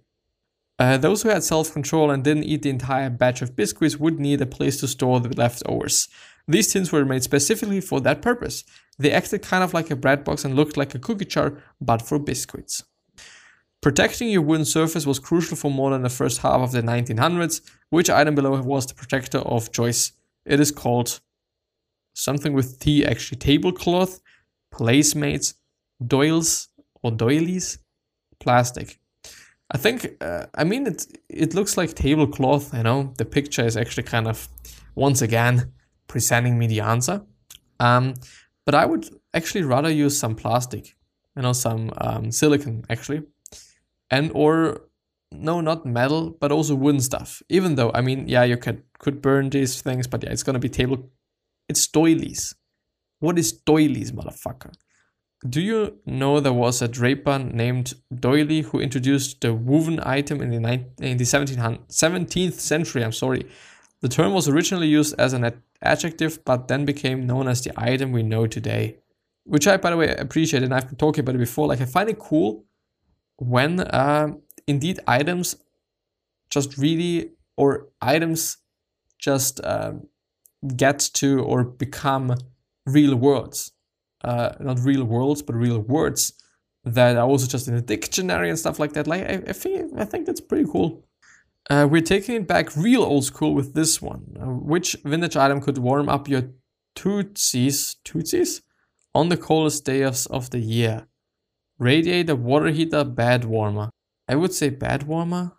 Uh, 0.80 0.96
those 0.96 1.22
who 1.22 1.28
had 1.28 1.44
self 1.44 1.72
control 1.72 2.10
and 2.10 2.24
didn't 2.24 2.44
eat 2.44 2.62
the 2.62 2.70
entire 2.70 3.08
batch 3.08 3.40
of 3.40 3.54
biscuits 3.54 3.96
would 3.96 4.18
need 4.18 4.40
a 4.40 4.46
place 4.46 4.80
to 4.80 4.88
store 4.88 5.20
the 5.20 5.28
leftovers. 5.28 6.08
These 6.48 6.72
tins 6.72 6.90
were 6.90 7.04
made 7.04 7.22
specifically 7.22 7.80
for 7.80 8.00
that 8.00 8.20
purpose. 8.20 8.64
They 8.98 9.12
acted 9.12 9.42
kind 9.42 9.62
of 9.62 9.74
like 9.74 9.92
a 9.92 9.96
bread 9.96 10.24
box 10.24 10.44
and 10.44 10.56
looked 10.56 10.76
like 10.76 10.94
a 10.94 10.98
cookie 10.98 11.24
jar, 11.24 11.62
but 11.80 12.02
for 12.02 12.18
biscuits. 12.18 12.82
Protecting 13.86 14.30
your 14.30 14.42
wooden 14.42 14.64
surface 14.64 15.06
was 15.06 15.20
crucial 15.20 15.56
for 15.56 15.70
more 15.70 15.92
than 15.92 16.02
the 16.02 16.10
first 16.10 16.38
half 16.38 16.60
of 16.60 16.72
the 16.72 16.82
1900s. 16.82 17.60
Which 17.90 18.10
item 18.10 18.34
below 18.34 18.60
was 18.60 18.84
the 18.84 18.94
protector 18.94 19.38
of 19.38 19.70
choice? 19.70 20.10
It 20.44 20.58
is 20.58 20.72
called 20.72 21.20
something 22.12 22.52
with 22.52 22.80
T, 22.80 23.06
actually, 23.06 23.38
tablecloth 23.38 24.20
placemates, 24.74 25.54
doilies 26.04 26.66
or 27.04 27.12
doilies, 27.12 27.78
plastic. 28.40 28.98
I 29.70 29.78
think, 29.78 30.16
uh, 30.20 30.46
I 30.52 30.64
mean, 30.64 30.88
it 30.88 31.06
it 31.28 31.54
looks 31.54 31.76
like 31.76 31.94
tablecloth. 31.94 32.74
You 32.74 32.82
know, 32.82 33.14
the 33.18 33.24
picture 33.24 33.64
is 33.64 33.76
actually 33.76 34.02
kind 34.02 34.26
of 34.26 34.48
once 34.96 35.22
again 35.22 35.70
presenting 36.08 36.58
me 36.58 36.66
the 36.66 36.80
answer. 36.80 37.22
Um, 37.78 38.14
but 38.64 38.74
I 38.74 38.84
would 38.84 39.08
actually 39.32 39.62
rather 39.62 39.90
use 39.90 40.18
some 40.18 40.34
plastic, 40.34 40.96
you 41.36 41.42
know, 41.42 41.52
some 41.52 41.92
um, 41.98 42.32
silicon 42.32 42.84
actually, 42.90 43.22
and 44.10 44.30
or 44.34 44.82
no, 45.32 45.60
not 45.60 45.84
metal, 45.84 46.36
but 46.40 46.52
also 46.52 46.74
wooden 46.74 47.00
stuff. 47.00 47.42
Even 47.48 47.74
though, 47.74 47.90
I 47.94 48.00
mean, 48.00 48.28
yeah, 48.28 48.44
you 48.44 48.56
could 48.56 48.82
could 48.98 49.20
burn 49.20 49.50
these 49.50 49.82
things, 49.82 50.06
but 50.06 50.22
yeah, 50.22 50.30
it's 50.30 50.42
gonna 50.42 50.58
be 50.58 50.68
table. 50.68 51.10
It's 51.68 51.86
doilies. 51.86 52.54
What 53.20 53.38
is 53.38 53.52
doilies, 53.52 54.12
motherfucker? 54.12 54.72
do 55.48 55.60
you 55.60 55.98
know 56.06 56.40
there 56.40 56.52
was 56.52 56.80
a 56.80 56.88
draper 56.88 57.38
named 57.38 57.94
Doily 58.14 58.62
who 58.62 58.80
introduced 58.80 59.40
the 59.40 59.52
woven 59.52 60.00
item 60.02 60.40
in 60.40 60.50
the, 60.50 60.60
ni- 60.60 60.86
in 61.00 61.16
the 61.18 61.24
17th 61.24 62.52
century? 62.54 63.04
I'm 63.04 63.12
sorry. 63.12 63.46
The 64.00 64.08
term 64.08 64.32
was 64.32 64.48
originally 64.48 64.88
used 64.88 65.14
as 65.18 65.32
an 65.32 65.44
ad- 65.44 65.62
adjective, 65.82 66.44
but 66.44 66.68
then 66.68 66.84
became 66.84 67.26
known 67.26 67.48
as 67.48 67.62
the 67.62 67.72
item 67.76 68.12
we 68.12 68.22
know 68.22 68.46
today. 68.46 68.96
Which 69.44 69.66
I, 69.68 69.76
by 69.76 69.90
the 69.90 69.96
way, 69.96 70.14
appreciate, 70.16 70.62
and 70.62 70.74
I've 70.74 70.88
been 70.88 70.96
talking 70.96 71.20
about 71.20 71.36
it 71.36 71.38
before. 71.38 71.68
Like, 71.68 71.80
I 71.80 71.84
find 71.84 72.08
it 72.08 72.18
cool 72.18 72.64
when 73.36 73.80
uh, 73.80 74.28
indeed 74.66 75.00
items 75.06 75.56
just 76.50 76.78
really, 76.78 77.30
or 77.56 77.88
items 78.00 78.58
just 79.18 79.60
um, 79.64 80.08
get 80.76 80.98
to 81.14 81.40
or 81.40 81.64
become 81.64 82.36
real 82.86 83.16
words 83.16 83.72
uh, 84.26 84.54
not 84.60 84.80
real 84.80 85.04
worlds, 85.04 85.42
but 85.42 85.54
real 85.54 85.78
words 85.78 86.32
that 86.84 87.16
are 87.16 87.26
also 87.26 87.46
just 87.46 87.68
in 87.68 87.74
a 87.74 87.80
dictionary 87.80 88.48
and 88.48 88.58
stuff 88.58 88.78
like 88.78 88.92
that. 88.92 89.06
Like 89.06 89.22
I, 89.22 89.42
I 89.48 89.52
think 89.52 89.92
I 89.98 90.04
think 90.04 90.26
that's 90.26 90.40
pretty 90.40 90.66
cool. 90.70 91.04
Uh, 91.68 91.86
we're 91.90 92.02
taking 92.02 92.36
it 92.36 92.46
back 92.46 92.76
real 92.76 93.02
old 93.02 93.24
school 93.24 93.54
with 93.54 93.74
this 93.74 94.00
one. 94.00 94.36
Uh, 94.40 94.46
which 94.46 94.96
vintage 95.04 95.36
item 95.36 95.60
could 95.60 95.78
warm 95.78 96.08
up 96.08 96.28
your 96.28 96.50
tootsies, 96.94 97.96
tootsies 98.04 98.62
on 99.14 99.28
the 99.28 99.36
coldest 99.36 99.84
days 99.84 100.26
of 100.26 100.50
the 100.50 100.60
year? 100.60 101.06
Radiator, 101.78 102.36
water 102.36 102.68
heater, 102.68 103.04
bed 103.04 103.44
warmer. 103.44 103.90
I 104.28 104.36
would 104.36 104.52
say 104.52 104.70
bed 104.70 105.04
warmer. 105.04 105.52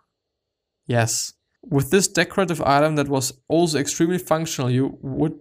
Yes. 0.86 1.32
With 1.62 1.90
this 1.90 2.08
decorative 2.08 2.62
item 2.62 2.96
that 2.96 3.08
was 3.08 3.32
also 3.48 3.78
extremely 3.78 4.18
functional, 4.18 4.70
you 4.70 4.98
would 5.02 5.38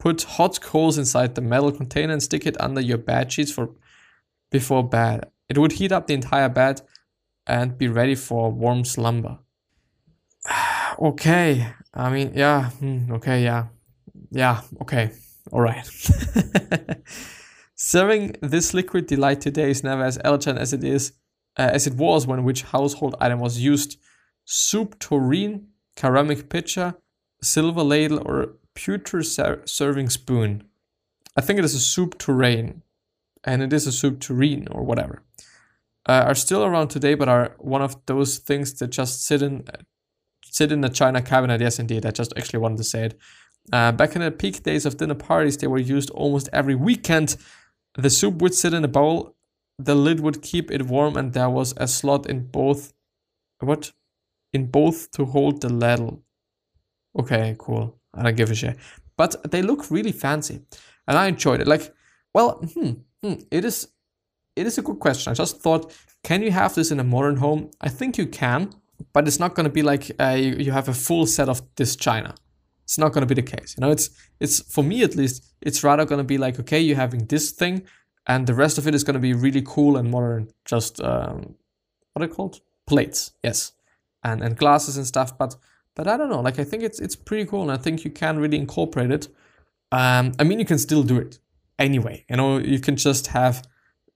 Put 0.00 0.22
hot 0.22 0.62
coals 0.62 0.96
inside 0.96 1.34
the 1.34 1.42
metal 1.42 1.70
container 1.70 2.14
and 2.14 2.22
stick 2.22 2.46
it 2.46 2.58
under 2.58 2.80
your 2.80 2.96
bed 2.96 3.30
sheets 3.30 3.52
for 3.52 3.70
before 4.50 4.88
bed. 4.88 5.26
It 5.50 5.58
would 5.58 5.72
heat 5.72 5.92
up 5.92 6.06
the 6.06 6.14
entire 6.14 6.48
bed 6.48 6.80
and 7.46 7.76
be 7.76 7.86
ready 7.86 8.14
for 8.14 8.50
warm 8.50 8.86
slumber. 8.86 9.38
okay. 10.98 11.66
I 11.92 12.10
mean, 12.10 12.32
yeah. 12.34 12.70
Hmm, 12.70 13.12
okay, 13.12 13.44
yeah. 13.44 13.66
Yeah, 14.30 14.62
okay. 14.80 15.12
All 15.52 15.60
right. 15.60 15.86
Serving 17.82 18.36
this 18.42 18.74
liquid 18.74 19.06
delight 19.06 19.40
today 19.40 19.70
is 19.70 19.82
never 19.82 20.04
as 20.04 20.18
elegant 20.22 20.58
as 20.58 20.74
it 20.74 20.84
is 20.84 21.12
uh, 21.58 21.70
as 21.72 21.86
it 21.86 21.94
was 21.94 22.26
when 22.26 22.44
which 22.44 22.60
household 22.60 23.14
item 23.18 23.40
was 23.40 23.58
used. 23.58 23.98
Soup 24.44 24.98
tureen, 24.98 25.68
ceramic 25.96 26.50
pitcher, 26.50 26.96
silver 27.40 27.82
ladle, 27.82 28.20
or 28.26 28.58
pewter 28.74 29.22
ser- 29.22 29.62
serving 29.64 30.10
spoon. 30.10 30.62
I 31.38 31.40
think 31.40 31.58
it 31.58 31.64
is 31.64 31.74
a 31.74 31.80
soup 31.80 32.18
tureen, 32.18 32.82
and 33.44 33.62
it 33.62 33.72
is 33.72 33.86
a 33.86 33.92
soup 33.92 34.20
tureen 34.20 34.68
or 34.70 34.84
whatever. 34.84 35.22
Uh, 36.06 36.24
are 36.26 36.34
still 36.34 36.62
around 36.62 36.88
today, 36.88 37.14
but 37.14 37.30
are 37.30 37.56
one 37.58 37.80
of 37.80 37.96
those 38.04 38.36
things 38.36 38.74
that 38.74 38.88
just 38.88 39.24
sit 39.24 39.40
in 39.40 39.64
sit 40.44 40.70
in 40.70 40.84
a 40.84 40.90
china 40.90 41.22
cabinet. 41.22 41.62
Yes, 41.62 41.78
indeed. 41.78 42.04
I 42.04 42.10
just 42.10 42.34
actually 42.36 42.58
wanted 42.58 42.76
to 42.76 42.84
say 42.84 43.04
it. 43.06 43.18
Uh, 43.72 43.92
back 43.92 44.14
in 44.14 44.20
the 44.20 44.30
peak 44.30 44.64
days 44.64 44.84
of 44.84 44.98
dinner 44.98 45.14
parties, 45.14 45.56
they 45.56 45.66
were 45.66 45.78
used 45.78 46.10
almost 46.10 46.50
every 46.52 46.74
weekend. 46.74 47.38
The 48.00 48.10
soup 48.10 48.40
would 48.40 48.54
sit 48.54 48.74
in 48.74 48.84
a 48.84 48.88
bowl, 48.88 49.36
the 49.78 49.94
lid 49.94 50.20
would 50.20 50.42
keep 50.42 50.70
it 50.70 50.86
warm, 50.86 51.16
and 51.16 51.32
there 51.32 51.50
was 51.50 51.74
a 51.76 51.86
slot 51.86 52.28
in 52.28 52.46
both. 52.46 52.92
What? 53.60 53.92
In 54.52 54.66
both 54.66 55.10
to 55.12 55.24
hold 55.24 55.60
the 55.60 55.68
ladle. 55.68 56.22
Okay, 57.18 57.56
cool. 57.58 57.98
I 58.14 58.22
don't 58.22 58.36
give 58.36 58.50
a 58.50 58.54
shit. 58.54 58.76
But 59.16 59.50
they 59.50 59.62
look 59.62 59.90
really 59.90 60.12
fancy, 60.12 60.62
and 61.06 61.18
I 61.18 61.26
enjoyed 61.26 61.60
it. 61.60 61.66
Like, 61.66 61.92
well, 62.34 62.52
hmm, 62.74 62.92
hmm, 63.22 63.34
it 63.50 63.64
is, 63.64 63.88
it 64.56 64.66
is 64.66 64.78
a 64.78 64.82
good 64.82 64.98
question. 64.98 65.30
I 65.30 65.34
just 65.34 65.60
thought, 65.60 65.92
can 66.24 66.42
you 66.42 66.50
have 66.50 66.74
this 66.74 66.90
in 66.90 67.00
a 67.00 67.04
modern 67.04 67.36
home? 67.36 67.70
I 67.80 67.88
think 67.88 68.18
you 68.18 68.26
can, 68.26 68.70
but 69.12 69.26
it's 69.26 69.38
not 69.38 69.54
going 69.54 69.64
to 69.64 69.72
be 69.72 69.82
like 69.82 70.10
uh, 70.20 70.36
you, 70.38 70.56
you 70.56 70.72
have 70.72 70.88
a 70.88 70.94
full 70.94 71.26
set 71.26 71.48
of 71.48 71.62
this 71.76 71.96
china. 71.96 72.34
It's 72.90 72.98
not 72.98 73.12
going 73.12 73.22
to 73.22 73.32
be 73.32 73.40
the 73.40 73.56
case. 73.56 73.76
You 73.78 73.82
know, 73.82 73.92
it's 73.92 74.10
it's 74.40 74.60
for 74.60 74.82
me 74.82 75.04
at 75.04 75.14
least. 75.14 75.44
It's 75.60 75.84
rather 75.84 76.04
going 76.04 76.18
to 76.18 76.24
be 76.24 76.38
like, 76.38 76.58
okay, 76.58 76.80
you're 76.80 76.96
having 76.96 77.24
this 77.26 77.52
thing, 77.52 77.84
and 78.26 78.48
the 78.48 78.54
rest 78.54 78.78
of 78.78 78.88
it 78.88 78.96
is 78.96 79.04
going 79.04 79.14
to 79.14 79.20
be 79.20 79.32
really 79.32 79.62
cool 79.64 79.96
and 79.96 80.10
modern. 80.10 80.48
Just 80.64 81.00
um, 81.00 81.54
what 82.12 82.24
are 82.24 82.26
they 82.26 82.34
called? 82.34 82.60
Plates, 82.88 83.30
yes, 83.44 83.70
and 84.24 84.42
and 84.42 84.56
glasses 84.56 84.96
and 84.96 85.06
stuff. 85.06 85.38
But 85.38 85.54
but 85.94 86.08
I 86.08 86.16
don't 86.16 86.30
know. 86.30 86.40
Like 86.40 86.58
I 86.58 86.64
think 86.64 86.82
it's 86.82 86.98
it's 86.98 87.14
pretty 87.14 87.44
cool, 87.44 87.62
and 87.62 87.70
I 87.70 87.76
think 87.76 88.04
you 88.04 88.10
can 88.10 88.40
really 88.40 88.58
incorporate 88.58 89.12
it. 89.12 89.28
Um, 89.92 90.32
I 90.40 90.42
mean, 90.42 90.58
you 90.58 90.64
can 90.64 90.78
still 90.78 91.04
do 91.04 91.16
it 91.16 91.38
anyway. 91.78 92.24
You 92.28 92.38
know, 92.38 92.58
you 92.58 92.80
can 92.80 92.96
just 92.96 93.28
have 93.28 93.62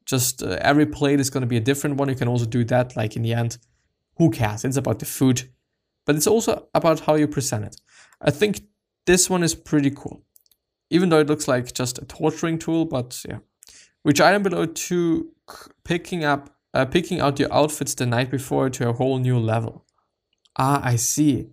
just 0.04 0.43
uh, 0.43 0.59
every 0.61 0.87
plate 0.87 1.21
is 1.21 1.31
going 1.31 1.43
to 1.43 1.47
be 1.47 1.59
a 1.59 1.66
different 1.71 1.95
one. 1.95 2.09
You 2.09 2.16
can 2.16 2.26
also 2.26 2.47
do 2.47 2.64
that. 2.64 2.97
Like 2.97 3.14
in 3.14 3.23
the 3.23 3.35
end, 3.35 3.59
who 4.16 4.33
cares? 4.33 4.64
It's 4.64 4.76
about 4.76 4.99
the 4.99 5.07
food, 5.07 5.49
but 6.04 6.16
it's 6.16 6.26
also 6.26 6.66
about 6.75 6.99
how 7.07 7.14
you 7.14 7.28
present 7.28 7.66
it. 7.66 7.76
I 8.25 8.31
think 8.31 8.62
this 9.07 9.28
one 9.28 9.43
is 9.43 9.54
pretty 9.54 9.90
cool, 9.90 10.25
even 10.90 11.11
though 11.11 11.21
it 11.21 11.26
looks 11.26 11.47
like 11.47 11.73
just 11.75 11.99
a 11.99 12.04
torturing 12.07 12.59
tool. 12.59 12.87
But 12.87 13.23
yeah, 13.28 13.38
which 14.02 14.21
item 14.21 14.43
below 14.43 14.66
to 14.66 15.31
picking 15.85 16.25
up, 16.25 16.50
uh, 16.73 16.87
picking 16.87 17.21
out 17.21 17.38
your 17.38 17.52
outfits 17.52 17.95
the 17.95 18.07
night 18.07 18.31
before 18.31 18.71
to 18.71 18.88
a 18.88 18.93
whole 18.95 19.19
new 19.19 19.38
level. 19.38 19.85
Ah, 20.57 20.81
I 20.83 20.97
see 20.97 21.49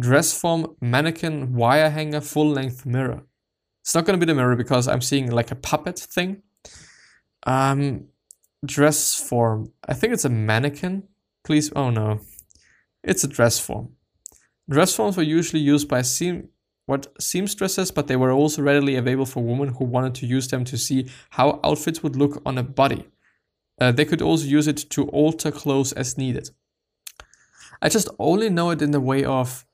dress 0.00 0.32
form, 0.32 0.76
mannequin, 0.80 1.54
wire 1.54 1.90
hanger, 1.90 2.20
full 2.20 2.48
length 2.48 2.86
mirror. 2.86 3.24
It's 3.82 3.94
not 3.94 4.06
to 4.06 4.16
be 4.16 4.26
the 4.26 4.34
mirror 4.34 4.56
because 4.56 4.86
I'm 4.88 5.00
seeing 5.00 5.30
like 5.30 5.50
a 5.50 5.56
puppet 5.56 5.98
thing. 5.98 6.42
Um, 7.46 8.08
dress 8.64 9.14
form. 9.14 9.72
I 9.86 9.94
think 9.94 10.12
it's 10.12 10.24
a 10.24 10.30
mannequin. 10.30 11.04
Please, 11.44 11.72
oh 11.74 11.90
no, 11.90 12.20
it's 13.02 13.24
a 13.24 13.28
dress 13.28 13.58
form. 13.58 13.94
Dress 14.68 14.94
forms 14.94 15.16
were 15.16 15.22
usually 15.22 15.62
used 15.62 15.88
by 15.88 16.02
seam 16.02 16.48
what 16.86 17.06
seamstresses, 17.20 17.90
but 17.90 18.06
they 18.06 18.16
were 18.16 18.32
also 18.32 18.62
readily 18.62 18.96
available 18.96 19.26
for 19.26 19.42
women 19.42 19.74
who 19.74 19.84
wanted 19.84 20.14
to 20.14 20.26
use 20.26 20.48
them 20.48 20.64
to 20.64 20.78
see 20.78 21.06
how 21.30 21.60
outfits 21.62 22.02
would 22.02 22.16
look 22.16 22.40
on 22.46 22.56
a 22.56 22.62
body. 22.62 23.04
Uh, 23.78 23.92
they 23.92 24.06
could 24.06 24.22
also 24.22 24.46
use 24.46 24.66
it 24.66 24.78
to 24.90 25.06
alter 25.08 25.50
clothes 25.50 25.92
as 25.92 26.16
needed. 26.16 26.48
I 27.82 27.90
just 27.90 28.08
only 28.18 28.48
know 28.48 28.70
it 28.70 28.80
in 28.80 28.90
the 28.90 29.02
way 29.02 29.22
of 29.22 29.66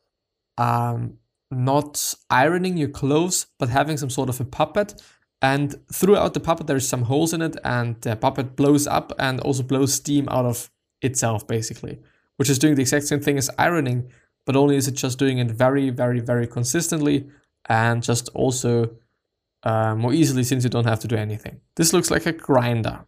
um, 0.58 1.18
not 1.52 2.14
ironing 2.28 2.76
your 2.76 2.88
clothes, 2.88 3.46
but 3.58 3.68
having 3.68 3.96
some 3.96 4.10
sort 4.10 4.28
of 4.28 4.40
a 4.40 4.44
puppet. 4.44 5.00
And 5.40 5.76
throughout 5.92 6.34
the 6.34 6.40
puppet, 6.40 6.66
there's 6.66 6.88
some 6.88 7.02
holes 7.02 7.32
in 7.32 7.42
it, 7.42 7.56
and 7.64 8.00
the 8.00 8.16
puppet 8.16 8.56
blows 8.56 8.86
up 8.86 9.12
and 9.18 9.40
also 9.40 9.62
blows 9.62 9.94
steam 9.94 10.28
out 10.30 10.46
of 10.46 10.70
itself, 11.00 11.46
basically, 11.46 12.00
which 12.38 12.50
is 12.50 12.58
doing 12.58 12.74
the 12.74 12.82
exact 12.82 13.06
same 13.06 13.20
thing 13.20 13.38
as 13.38 13.50
ironing, 13.56 14.10
but 14.46 14.56
only 14.56 14.76
is 14.76 14.88
it 14.88 14.94
just 14.94 15.18
doing 15.18 15.38
it 15.38 15.50
very, 15.50 15.90
very, 15.90 16.20
very 16.20 16.46
consistently 16.46 17.26
and 17.66 18.02
just 18.02 18.28
also 18.34 18.90
uh, 19.62 19.94
more 19.94 20.12
easily 20.12 20.44
since 20.44 20.64
you 20.64 20.70
don't 20.70 20.86
have 20.86 21.00
to 21.00 21.08
do 21.08 21.16
anything. 21.16 21.60
This 21.76 21.92
looks 21.92 22.10
like 22.10 22.26
a 22.26 22.32
grinder. 22.32 23.06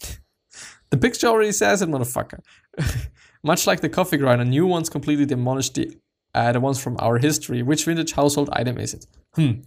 the 0.90 0.96
picture 0.96 1.26
already 1.26 1.52
says 1.52 1.82
it, 1.82 1.88
motherfucker. 1.88 2.40
Much 3.42 3.66
like 3.66 3.80
the 3.80 3.88
coffee 3.88 4.16
grinder, 4.16 4.44
new 4.44 4.66
ones 4.66 4.88
completely 4.88 5.26
demolished 5.26 5.74
the 5.74 5.96
uh, 6.34 6.52
the 6.52 6.60
ones 6.60 6.82
from 6.82 6.96
our 6.98 7.18
history. 7.18 7.62
Which 7.62 7.84
vintage 7.84 8.12
household 8.12 8.50
item 8.52 8.78
is 8.78 8.92
it? 8.92 9.06
Hmm. 9.34 9.62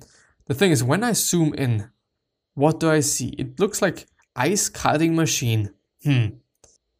The 0.46 0.54
thing 0.54 0.72
is, 0.72 0.84
when 0.84 1.04
I 1.04 1.14
zoom 1.14 1.54
in, 1.56 1.90
what 2.54 2.80
do 2.80 2.92
I 2.92 3.00
see? 3.00 3.30
It 3.38 3.60
looks 3.60 3.82
like 3.82 4.06
ice 4.36 4.70
cutting 4.70 5.16
machine. 5.16 5.74
Hmm. 6.04 6.26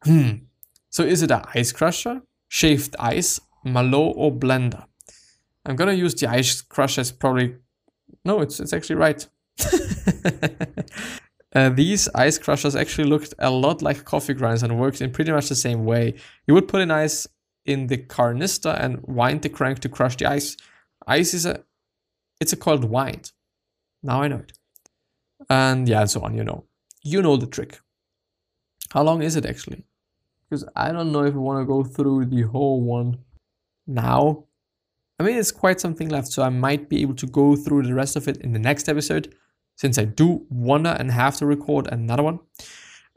Hmm. 0.04 0.30
So 0.88 1.04
is 1.04 1.22
it 1.22 1.30
an 1.30 1.42
ice 1.54 1.72
crusher, 1.72 2.22
shaved 2.48 2.96
ice, 2.98 3.38
malo, 3.64 4.10
or 4.10 4.32
blender? 4.32 4.84
I'm 5.66 5.76
gonna 5.76 5.92
use 5.92 6.14
the 6.14 6.26
ice 6.28 6.60
crusher. 6.62 7.00
It's 7.00 7.12
probably 7.12 7.56
no. 8.24 8.40
It's 8.40 8.60
it's 8.60 8.72
actually 8.72 8.96
right. 8.96 9.26
uh, 11.54 11.68
these 11.70 12.08
ice 12.14 12.38
crushers 12.38 12.74
actually 12.74 13.08
looked 13.08 13.34
a 13.38 13.50
lot 13.50 13.82
like 13.82 14.04
coffee 14.04 14.34
grinds 14.34 14.62
and 14.62 14.78
worked 14.78 15.00
in 15.00 15.10
pretty 15.10 15.32
much 15.32 15.48
the 15.48 15.54
same 15.54 15.84
way. 15.84 16.14
You 16.46 16.54
would 16.54 16.68
put 16.68 16.80
an 16.80 16.90
ice 16.90 17.26
in 17.66 17.88
the 17.88 17.98
canister 17.98 18.70
and 18.70 19.00
wind 19.02 19.42
the 19.42 19.48
crank 19.48 19.80
to 19.80 19.88
crush 19.88 20.16
the 20.16 20.26
ice. 20.26 20.56
Ice 21.06 21.34
is 21.34 21.46
a, 21.46 21.62
it's 22.40 22.52
a 22.52 22.56
called 22.56 22.84
wind. 22.84 23.32
Now 24.02 24.22
I 24.22 24.28
know 24.28 24.36
it. 24.36 24.52
And 25.48 25.88
yeah, 25.88 26.00
and 26.00 26.10
so 26.10 26.22
on, 26.22 26.34
you 26.34 26.44
know. 26.44 26.64
You 27.02 27.22
know 27.22 27.36
the 27.36 27.46
trick. 27.46 27.80
How 28.90 29.02
long 29.02 29.22
is 29.22 29.36
it 29.36 29.46
actually? 29.46 29.84
Because 30.48 30.64
I 30.74 30.90
don't 30.90 31.12
know 31.12 31.24
if 31.24 31.34
I 31.34 31.38
want 31.38 31.60
to 31.62 31.66
go 31.66 31.84
through 31.84 32.26
the 32.26 32.42
whole 32.42 32.80
one 32.80 33.18
now. 33.90 34.44
I 35.18 35.22
mean, 35.22 35.36
it's 35.36 35.52
quite 35.52 35.80
something 35.80 36.08
left, 36.08 36.28
so 36.28 36.42
I 36.42 36.48
might 36.48 36.88
be 36.88 37.02
able 37.02 37.14
to 37.16 37.26
go 37.26 37.56
through 37.56 37.82
the 37.82 37.94
rest 37.94 38.16
of 38.16 38.26
it 38.28 38.38
in 38.38 38.52
the 38.52 38.58
next 38.58 38.88
episode, 38.88 39.34
since 39.76 39.98
I 39.98 40.04
do 40.04 40.46
wanna 40.48 40.96
and 40.98 41.10
have 41.10 41.36
to 41.36 41.46
record 41.46 41.88
another 41.92 42.22
one. 42.22 42.40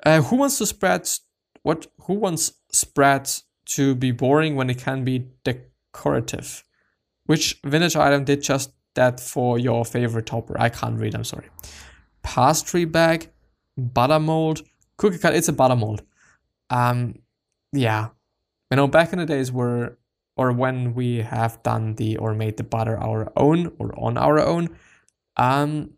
Uh, 0.05 0.21
who 0.21 0.35
wants 0.35 0.57
to 0.57 0.65
spread 0.65 1.09
what? 1.61 1.87
Who 2.07 2.15
wants 2.15 2.51
spread 2.71 3.29
to 3.65 3.95
be 3.95 4.11
boring 4.11 4.55
when 4.55 4.69
it 4.69 4.77
can 4.77 5.03
be 5.03 5.27
decorative. 5.43 6.63
Which 7.25 7.59
vintage 7.63 7.95
item 7.95 8.25
did 8.25 8.41
just 8.41 8.71
that 8.95 9.19
for 9.19 9.57
your 9.57 9.85
favorite 9.85 10.25
topper? 10.25 10.59
I 10.59 10.69
can't 10.69 10.99
read, 10.99 11.15
I'm 11.15 11.23
sorry. 11.23 11.47
Pastry 12.21 12.85
bag, 12.85 13.29
butter 13.77 14.19
mold. 14.19 14.63
Cookie 14.97 15.17
cut, 15.17 15.35
it's 15.35 15.47
a 15.47 15.53
butter 15.53 15.75
mold. 15.75 16.03
Um, 16.69 17.19
yeah. 17.71 18.09
You 18.69 18.77
know, 18.77 18.87
back 18.87 19.13
in 19.13 19.19
the 19.19 19.25
days 19.25 19.51
where, 19.51 19.97
or 20.35 20.51
when 20.51 20.93
we 20.93 21.17
have 21.17 21.61
done 21.63 21.95
the, 21.95 22.17
or 22.17 22.33
made 22.33 22.57
the 22.57 22.63
butter 22.63 22.97
our 22.97 23.31
own 23.35 23.71
or 23.77 23.97
on 23.99 24.17
our 24.17 24.39
own, 24.39 24.69
um, 25.37 25.91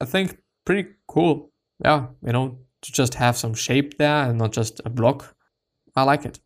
I 0.00 0.04
think 0.04 0.38
pretty 0.64 0.90
cool. 1.06 1.50
Yeah, 1.84 2.08
you 2.24 2.32
know, 2.32 2.58
to 2.82 2.92
just 2.92 3.14
have 3.14 3.36
some 3.36 3.54
shape 3.54 3.98
there 3.98 4.24
and 4.28 4.38
not 4.38 4.52
just 4.52 4.80
a 4.84 4.90
block. 4.90 5.34
I 5.96 6.02
like 6.02 6.24
it. 6.24 6.40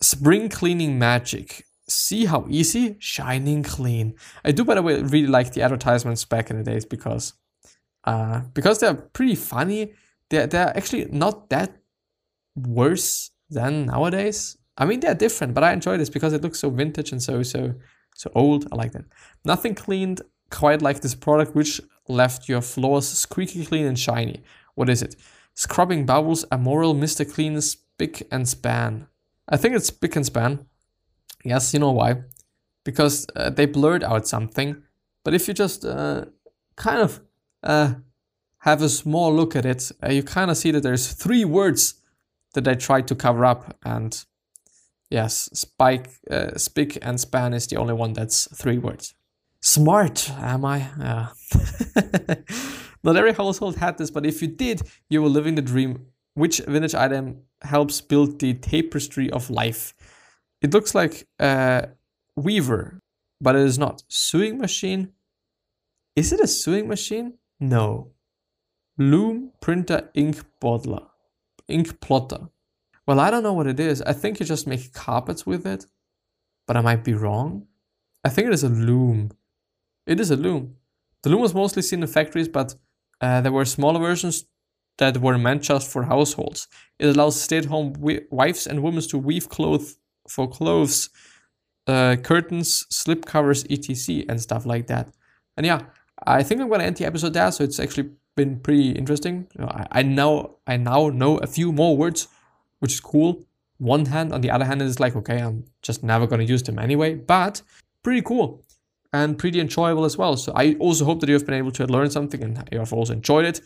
Spring 0.00 0.48
cleaning 0.48 0.98
magic. 0.98 1.64
See 1.88 2.26
how 2.26 2.46
easy? 2.48 2.96
Shining 2.98 3.62
clean. 3.62 4.14
I 4.44 4.52
do, 4.52 4.64
by 4.64 4.74
the 4.74 4.82
way, 4.82 5.00
really 5.00 5.26
like 5.26 5.52
the 5.52 5.62
advertisements 5.62 6.24
back 6.24 6.50
in 6.50 6.58
the 6.58 6.62
days 6.62 6.84
because 6.84 7.32
uh, 8.04 8.40
because 8.54 8.80
they're 8.80 8.94
pretty 8.94 9.34
funny. 9.34 9.94
They're, 10.30 10.46
they're 10.46 10.76
actually 10.76 11.06
not 11.06 11.48
that 11.50 11.76
worse 12.54 13.30
than 13.50 13.86
nowadays. 13.86 14.57
I 14.78 14.84
mean, 14.84 15.00
they're 15.00 15.14
different, 15.14 15.54
but 15.54 15.64
I 15.64 15.72
enjoy 15.72 15.98
this 15.98 16.08
because 16.08 16.32
it 16.32 16.42
looks 16.42 16.60
so 16.60 16.70
vintage 16.70 17.10
and 17.10 17.22
so, 17.22 17.42
so, 17.42 17.74
so 18.14 18.30
old. 18.34 18.68
I 18.72 18.76
like 18.76 18.92
that. 18.92 19.04
Nothing 19.44 19.74
cleaned 19.74 20.22
quite 20.50 20.80
like 20.80 21.00
this 21.00 21.16
product, 21.16 21.54
which 21.54 21.80
left 22.08 22.48
your 22.48 22.62
floors 22.62 23.06
squeaky 23.08 23.66
clean 23.66 23.86
and 23.86 23.98
shiny. 23.98 24.42
What 24.76 24.88
is 24.88 25.02
it? 25.02 25.16
Scrubbing 25.54 26.06
bubbles, 26.06 26.44
Amoral, 26.52 26.94
Mr. 26.94 27.30
Clean, 27.30 27.56
Spic 27.56 28.22
and 28.30 28.48
Span. 28.48 29.08
I 29.48 29.56
think 29.56 29.74
it's 29.74 29.90
Spic 29.90 30.14
and 30.14 30.24
Span. 30.24 30.66
Yes, 31.44 31.72
you 31.74 31.80
know 31.80 31.90
why? 31.90 32.22
Because 32.84 33.26
uh, 33.34 33.50
they 33.50 33.66
blurred 33.66 34.04
out 34.04 34.28
something. 34.28 34.82
But 35.24 35.34
if 35.34 35.48
you 35.48 35.54
just 35.54 35.84
uh, 35.84 36.26
kind 36.76 37.00
of 37.00 37.20
uh, 37.64 37.94
have 38.58 38.82
a 38.82 38.88
small 38.88 39.34
look 39.34 39.56
at 39.56 39.66
it, 39.66 39.90
uh, 40.02 40.10
you 40.10 40.22
kind 40.22 40.50
of 40.50 40.56
see 40.56 40.70
that 40.70 40.82
there's 40.84 41.12
three 41.12 41.44
words 41.44 41.94
that 42.54 42.64
they 42.64 42.76
tried 42.76 43.08
to 43.08 43.14
cover 43.14 43.44
up. 43.44 43.76
And 43.84 44.24
yes, 45.10 45.48
spike, 45.52 46.10
uh, 46.30 46.56
spick 46.56 46.98
and 47.02 47.20
span 47.20 47.54
is 47.54 47.66
the 47.66 47.76
only 47.76 47.94
one 47.94 48.12
that's 48.12 48.48
three 48.56 48.78
words. 48.78 49.14
Smart, 49.60 50.30
am 50.30 50.64
I? 50.64 50.88
Yeah. 50.98 51.28
Not 53.02 53.16
every 53.16 53.32
household 53.32 53.76
had 53.76 53.98
this, 53.98 54.10
but 54.10 54.26
if 54.26 54.42
you 54.42 54.48
did, 54.48 54.82
you 55.08 55.22
were 55.22 55.28
living 55.28 55.54
the 55.54 55.62
dream. 55.62 56.06
Which 56.34 56.58
vintage 56.58 56.94
item 56.94 57.42
helps 57.62 58.00
build 58.00 58.38
the 58.38 58.54
tapestry 58.54 59.30
of 59.30 59.50
life? 59.50 59.94
It 60.62 60.72
looks 60.72 60.94
like 60.94 61.26
a 61.40 61.88
weaver, 62.36 63.00
but 63.40 63.56
it 63.56 63.62
is 63.62 63.78
not. 63.78 64.02
Sewing 64.08 64.58
machine? 64.58 65.12
Is 66.14 66.32
it 66.32 66.40
a 66.40 66.46
sewing 66.46 66.88
machine? 66.88 67.34
No. 67.60 68.12
Loom, 68.96 69.52
printer, 69.60 70.10
ink 70.14 70.42
bottler, 70.60 71.06
ink 71.68 72.00
plotter. 72.00 72.48
Well, 73.08 73.20
I 73.20 73.30
don't 73.30 73.42
know 73.42 73.54
what 73.54 73.66
it 73.66 73.80
is. 73.80 74.02
I 74.02 74.12
think 74.12 74.38
you 74.38 74.44
just 74.44 74.66
make 74.66 74.92
carpets 74.92 75.46
with 75.46 75.66
it, 75.66 75.86
but 76.66 76.76
I 76.76 76.82
might 76.82 77.04
be 77.04 77.14
wrong. 77.14 77.66
I 78.22 78.28
think 78.28 78.48
it 78.48 78.52
is 78.52 78.64
a 78.64 78.68
loom. 78.68 79.30
It 80.06 80.20
is 80.20 80.30
a 80.30 80.36
loom. 80.36 80.76
The 81.22 81.30
loom 81.30 81.40
was 81.40 81.54
mostly 81.54 81.80
seen 81.80 82.02
in 82.02 82.06
factories, 82.06 82.48
but 82.48 82.74
uh, 83.22 83.40
there 83.40 83.50
were 83.50 83.64
smaller 83.64 83.98
versions 83.98 84.44
that 84.98 85.16
were 85.22 85.38
meant 85.38 85.62
just 85.62 85.90
for 85.90 86.02
households. 86.02 86.68
It 86.98 87.06
allows 87.06 87.40
stay-at-home 87.40 87.94
wives 88.30 88.66
and 88.66 88.82
women 88.82 89.00
to 89.08 89.16
weave 89.16 89.48
clothes 89.48 89.96
for 90.28 90.46
clothes, 90.46 91.08
uh, 91.86 92.16
curtains, 92.22 92.84
slip 92.90 93.24
covers, 93.24 93.64
etc., 93.70 94.26
and 94.28 94.38
stuff 94.38 94.66
like 94.66 94.86
that. 94.88 95.08
And 95.56 95.64
yeah, 95.64 95.80
I 96.26 96.42
think 96.42 96.60
I'm 96.60 96.68
gonna 96.68 96.84
end 96.84 96.96
the 96.96 97.06
episode 97.06 97.32
there. 97.32 97.50
So 97.52 97.64
it's 97.64 97.80
actually 97.80 98.10
been 98.36 98.60
pretty 98.60 98.90
interesting. 98.90 99.46
I, 99.58 99.86
I 99.92 100.02
now 100.02 100.56
I 100.66 100.76
now 100.76 101.08
know 101.08 101.38
a 101.38 101.46
few 101.46 101.72
more 101.72 101.96
words, 101.96 102.28
which 102.80 102.92
is 102.92 103.00
cool. 103.00 103.44
One 103.78 104.06
hand, 104.06 104.32
on 104.32 104.40
the 104.40 104.50
other 104.50 104.64
hand, 104.64 104.82
it's 104.82 105.00
like 105.00 105.16
okay, 105.16 105.38
I'm 105.38 105.64
just 105.82 106.02
never 106.02 106.26
gonna 106.26 106.44
use 106.44 106.62
them 106.62 106.78
anyway. 106.78 107.14
But 107.14 107.62
pretty 108.02 108.22
cool 108.22 108.64
and 109.12 109.38
pretty 109.38 109.60
enjoyable 109.60 110.04
as 110.04 110.16
well. 110.16 110.36
So 110.36 110.52
I 110.54 110.74
also 110.74 111.04
hope 111.04 111.20
that 111.20 111.28
you 111.28 111.34
have 111.34 111.46
been 111.46 111.54
able 111.54 111.72
to 111.72 111.86
learn 111.86 112.10
something 112.10 112.42
and 112.42 112.68
you 112.70 112.78
have 112.78 112.92
also 112.92 113.12
enjoyed 113.12 113.46
it. 113.46 113.60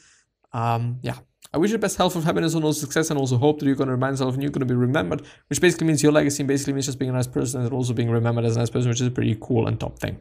Um, 0.53 0.99
yeah, 1.03 1.17
I 1.53 1.59
wish 1.59 1.71
you 1.71 1.77
the 1.77 1.81
best 1.81 1.97
health 1.97 2.15
of 2.17 2.25
happiness 2.25 2.55
and 2.55 2.65
also 2.65 2.81
success, 2.81 3.11
and 3.11 3.19
also 3.19 3.37
hope 3.37 3.59
that 3.59 3.67
you're 3.67 3.75
going 3.75 3.89
to 3.89 3.95
remind 3.95 4.15
yourself 4.15 4.35
and 4.35 4.43
you're 4.43 4.53
going 4.53 4.67
to 4.67 4.67
be 4.67 4.75
remembered, 4.75 5.23
which 5.49 5.61
basically 5.61 5.87
means 5.87 6.03
your 6.03 6.13
legacy 6.13 6.43
basically 6.45 6.73
means 6.73 6.87
just 6.87 6.99
being 6.99 7.11
a 7.11 7.15
nice 7.15 7.27
person 7.27 7.61
and 7.61 7.73
also 7.73 7.93
being 7.93 8.11
remembered 8.11 8.45
as 8.45 8.57
a 8.57 8.59
nice 8.59 8.71
person, 8.71 8.89
which 8.89 9.01
is 9.01 9.09
a 9.09 9.11
pretty 9.11 9.37
cool 9.41 9.67
and 9.67 9.81
top 9.81 9.99
thing. 9.99 10.19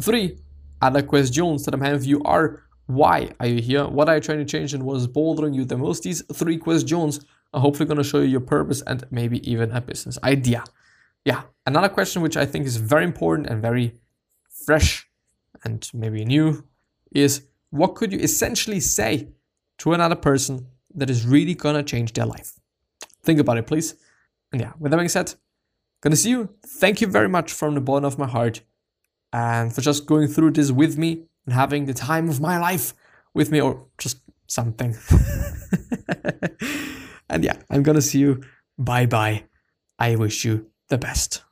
Three, 0.00 0.38
other 0.82 1.02
questions 1.02 1.64
that 1.64 1.74
I'm 1.74 1.80
having 1.80 2.00
for 2.00 2.06
you 2.06 2.22
are 2.24 2.62
why 2.86 3.30
are 3.40 3.46
you 3.46 3.60
here? 3.60 3.86
What 3.86 4.08
are 4.08 4.16
you 4.16 4.20
trying 4.20 4.38
to 4.38 4.44
change 4.44 4.72
and 4.72 4.84
what 4.84 4.96
is 4.98 5.08
bothering 5.08 5.54
you 5.54 5.64
the 5.64 5.76
most? 5.76 6.04
These 6.04 6.22
three 6.32 6.58
questions 6.58 7.20
are 7.52 7.60
hopefully 7.60 7.86
going 7.86 7.98
to 7.98 8.04
show 8.04 8.18
you 8.18 8.28
your 8.28 8.40
purpose 8.40 8.82
and 8.82 9.04
maybe 9.10 9.48
even 9.50 9.72
a 9.72 9.80
business 9.80 10.18
idea. 10.22 10.64
Yeah, 11.24 11.42
another 11.66 11.88
question 11.88 12.22
which 12.22 12.36
I 12.36 12.46
think 12.46 12.66
is 12.66 12.76
very 12.76 13.04
important 13.04 13.48
and 13.48 13.60
very 13.62 13.94
fresh 14.48 15.08
and 15.64 15.88
maybe 15.92 16.24
new 16.24 16.64
is 17.12 17.46
what 17.70 17.94
could 17.94 18.12
you 18.12 18.18
essentially 18.18 18.80
say 18.80 19.28
to 19.78 19.92
another 19.92 20.14
person 20.16 20.66
that 20.94 21.10
is 21.10 21.26
really 21.26 21.54
gonna 21.54 21.82
change 21.82 22.12
their 22.12 22.26
life? 22.26 22.52
Think 23.22 23.40
about 23.40 23.58
it, 23.58 23.66
please. 23.66 23.94
And 24.52 24.60
yeah, 24.60 24.72
with 24.78 24.90
that 24.92 24.98
being 24.98 25.08
said, 25.08 25.34
gonna 26.00 26.16
see 26.16 26.30
you. 26.30 26.50
Thank 26.64 27.00
you 27.00 27.06
very 27.06 27.28
much 27.28 27.52
from 27.52 27.74
the 27.74 27.80
bottom 27.80 28.04
of 28.04 28.18
my 28.18 28.26
heart 28.26 28.60
and 29.32 29.74
for 29.74 29.80
just 29.80 30.06
going 30.06 30.28
through 30.28 30.52
this 30.52 30.70
with 30.70 30.96
me 30.96 31.24
and 31.44 31.54
having 31.54 31.86
the 31.86 31.94
time 31.94 32.28
of 32.28 32.40
my 32.40 32.58
life 32.58 32.94
with 33.34 33.50
me 33.50 33.60
or 33.60 33.86
just 33.98 34.20
something. 34.46 34.96
and 37.28 37.44
yeah, 37.44 37.56
I'm 37.70 37.82
gonna 37.82 38.02
see 38.02 38.18
you. 38.18 38.42
Bye 38.78 39.06
bye. 39.06 39.44
I 39.98 40.16
wish 40.16 40.44
you 40.44 40.70
the 40.88 40.98
best. 40.98 41.42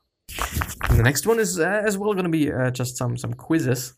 And 0.88 0.98
the 0.98 1.02
next 1.02 1.26
one 1.26 1.38
is 1.38 1.58
uh, 1.58 1.82
as 1.84 1.96
well 1.98 2.14
gonna 2.14 2.28
be 2.28 2.52
uh, 2.52 2.70
just 2.70 2.96
some 2.96 3.16
some 3.16 3.34
quizzes 3.34 3.94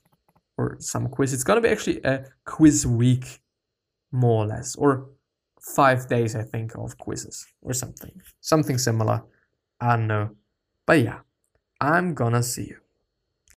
or 0.58 0.76
some 0.80 1.08
quiz. 1.08 1.32
It's 1.32 1.44
gonna 1.44 1.60
be 1.60 1.68
actually 1.68 2.00
a 2.04 2.24
quiz 2.44 2.86
week, 2.86 3.40
more 4.12 4.44
or 4.44 4.46
less, 4.46 4.76
or 4.76 5.08
five 5.60 6.08
days 6.08 6.36
I 6.36 6.42
think 6.42 6.76
of 6.76 6.96
quizzes 6.98 7.46
or 7.62 7.72
something, 7.72 8.20
something 8.40 8.78
similar. 8.78 9.22
I 9.80 9.96
don't 9.96 10.06
know, 10.06 10.30
but 10.86 11.00
yeah, 11.00 11.18
I'm 11.80 12.14
gonna 12.14 12.42
see 12.42 12.64
you. 12.64 12.78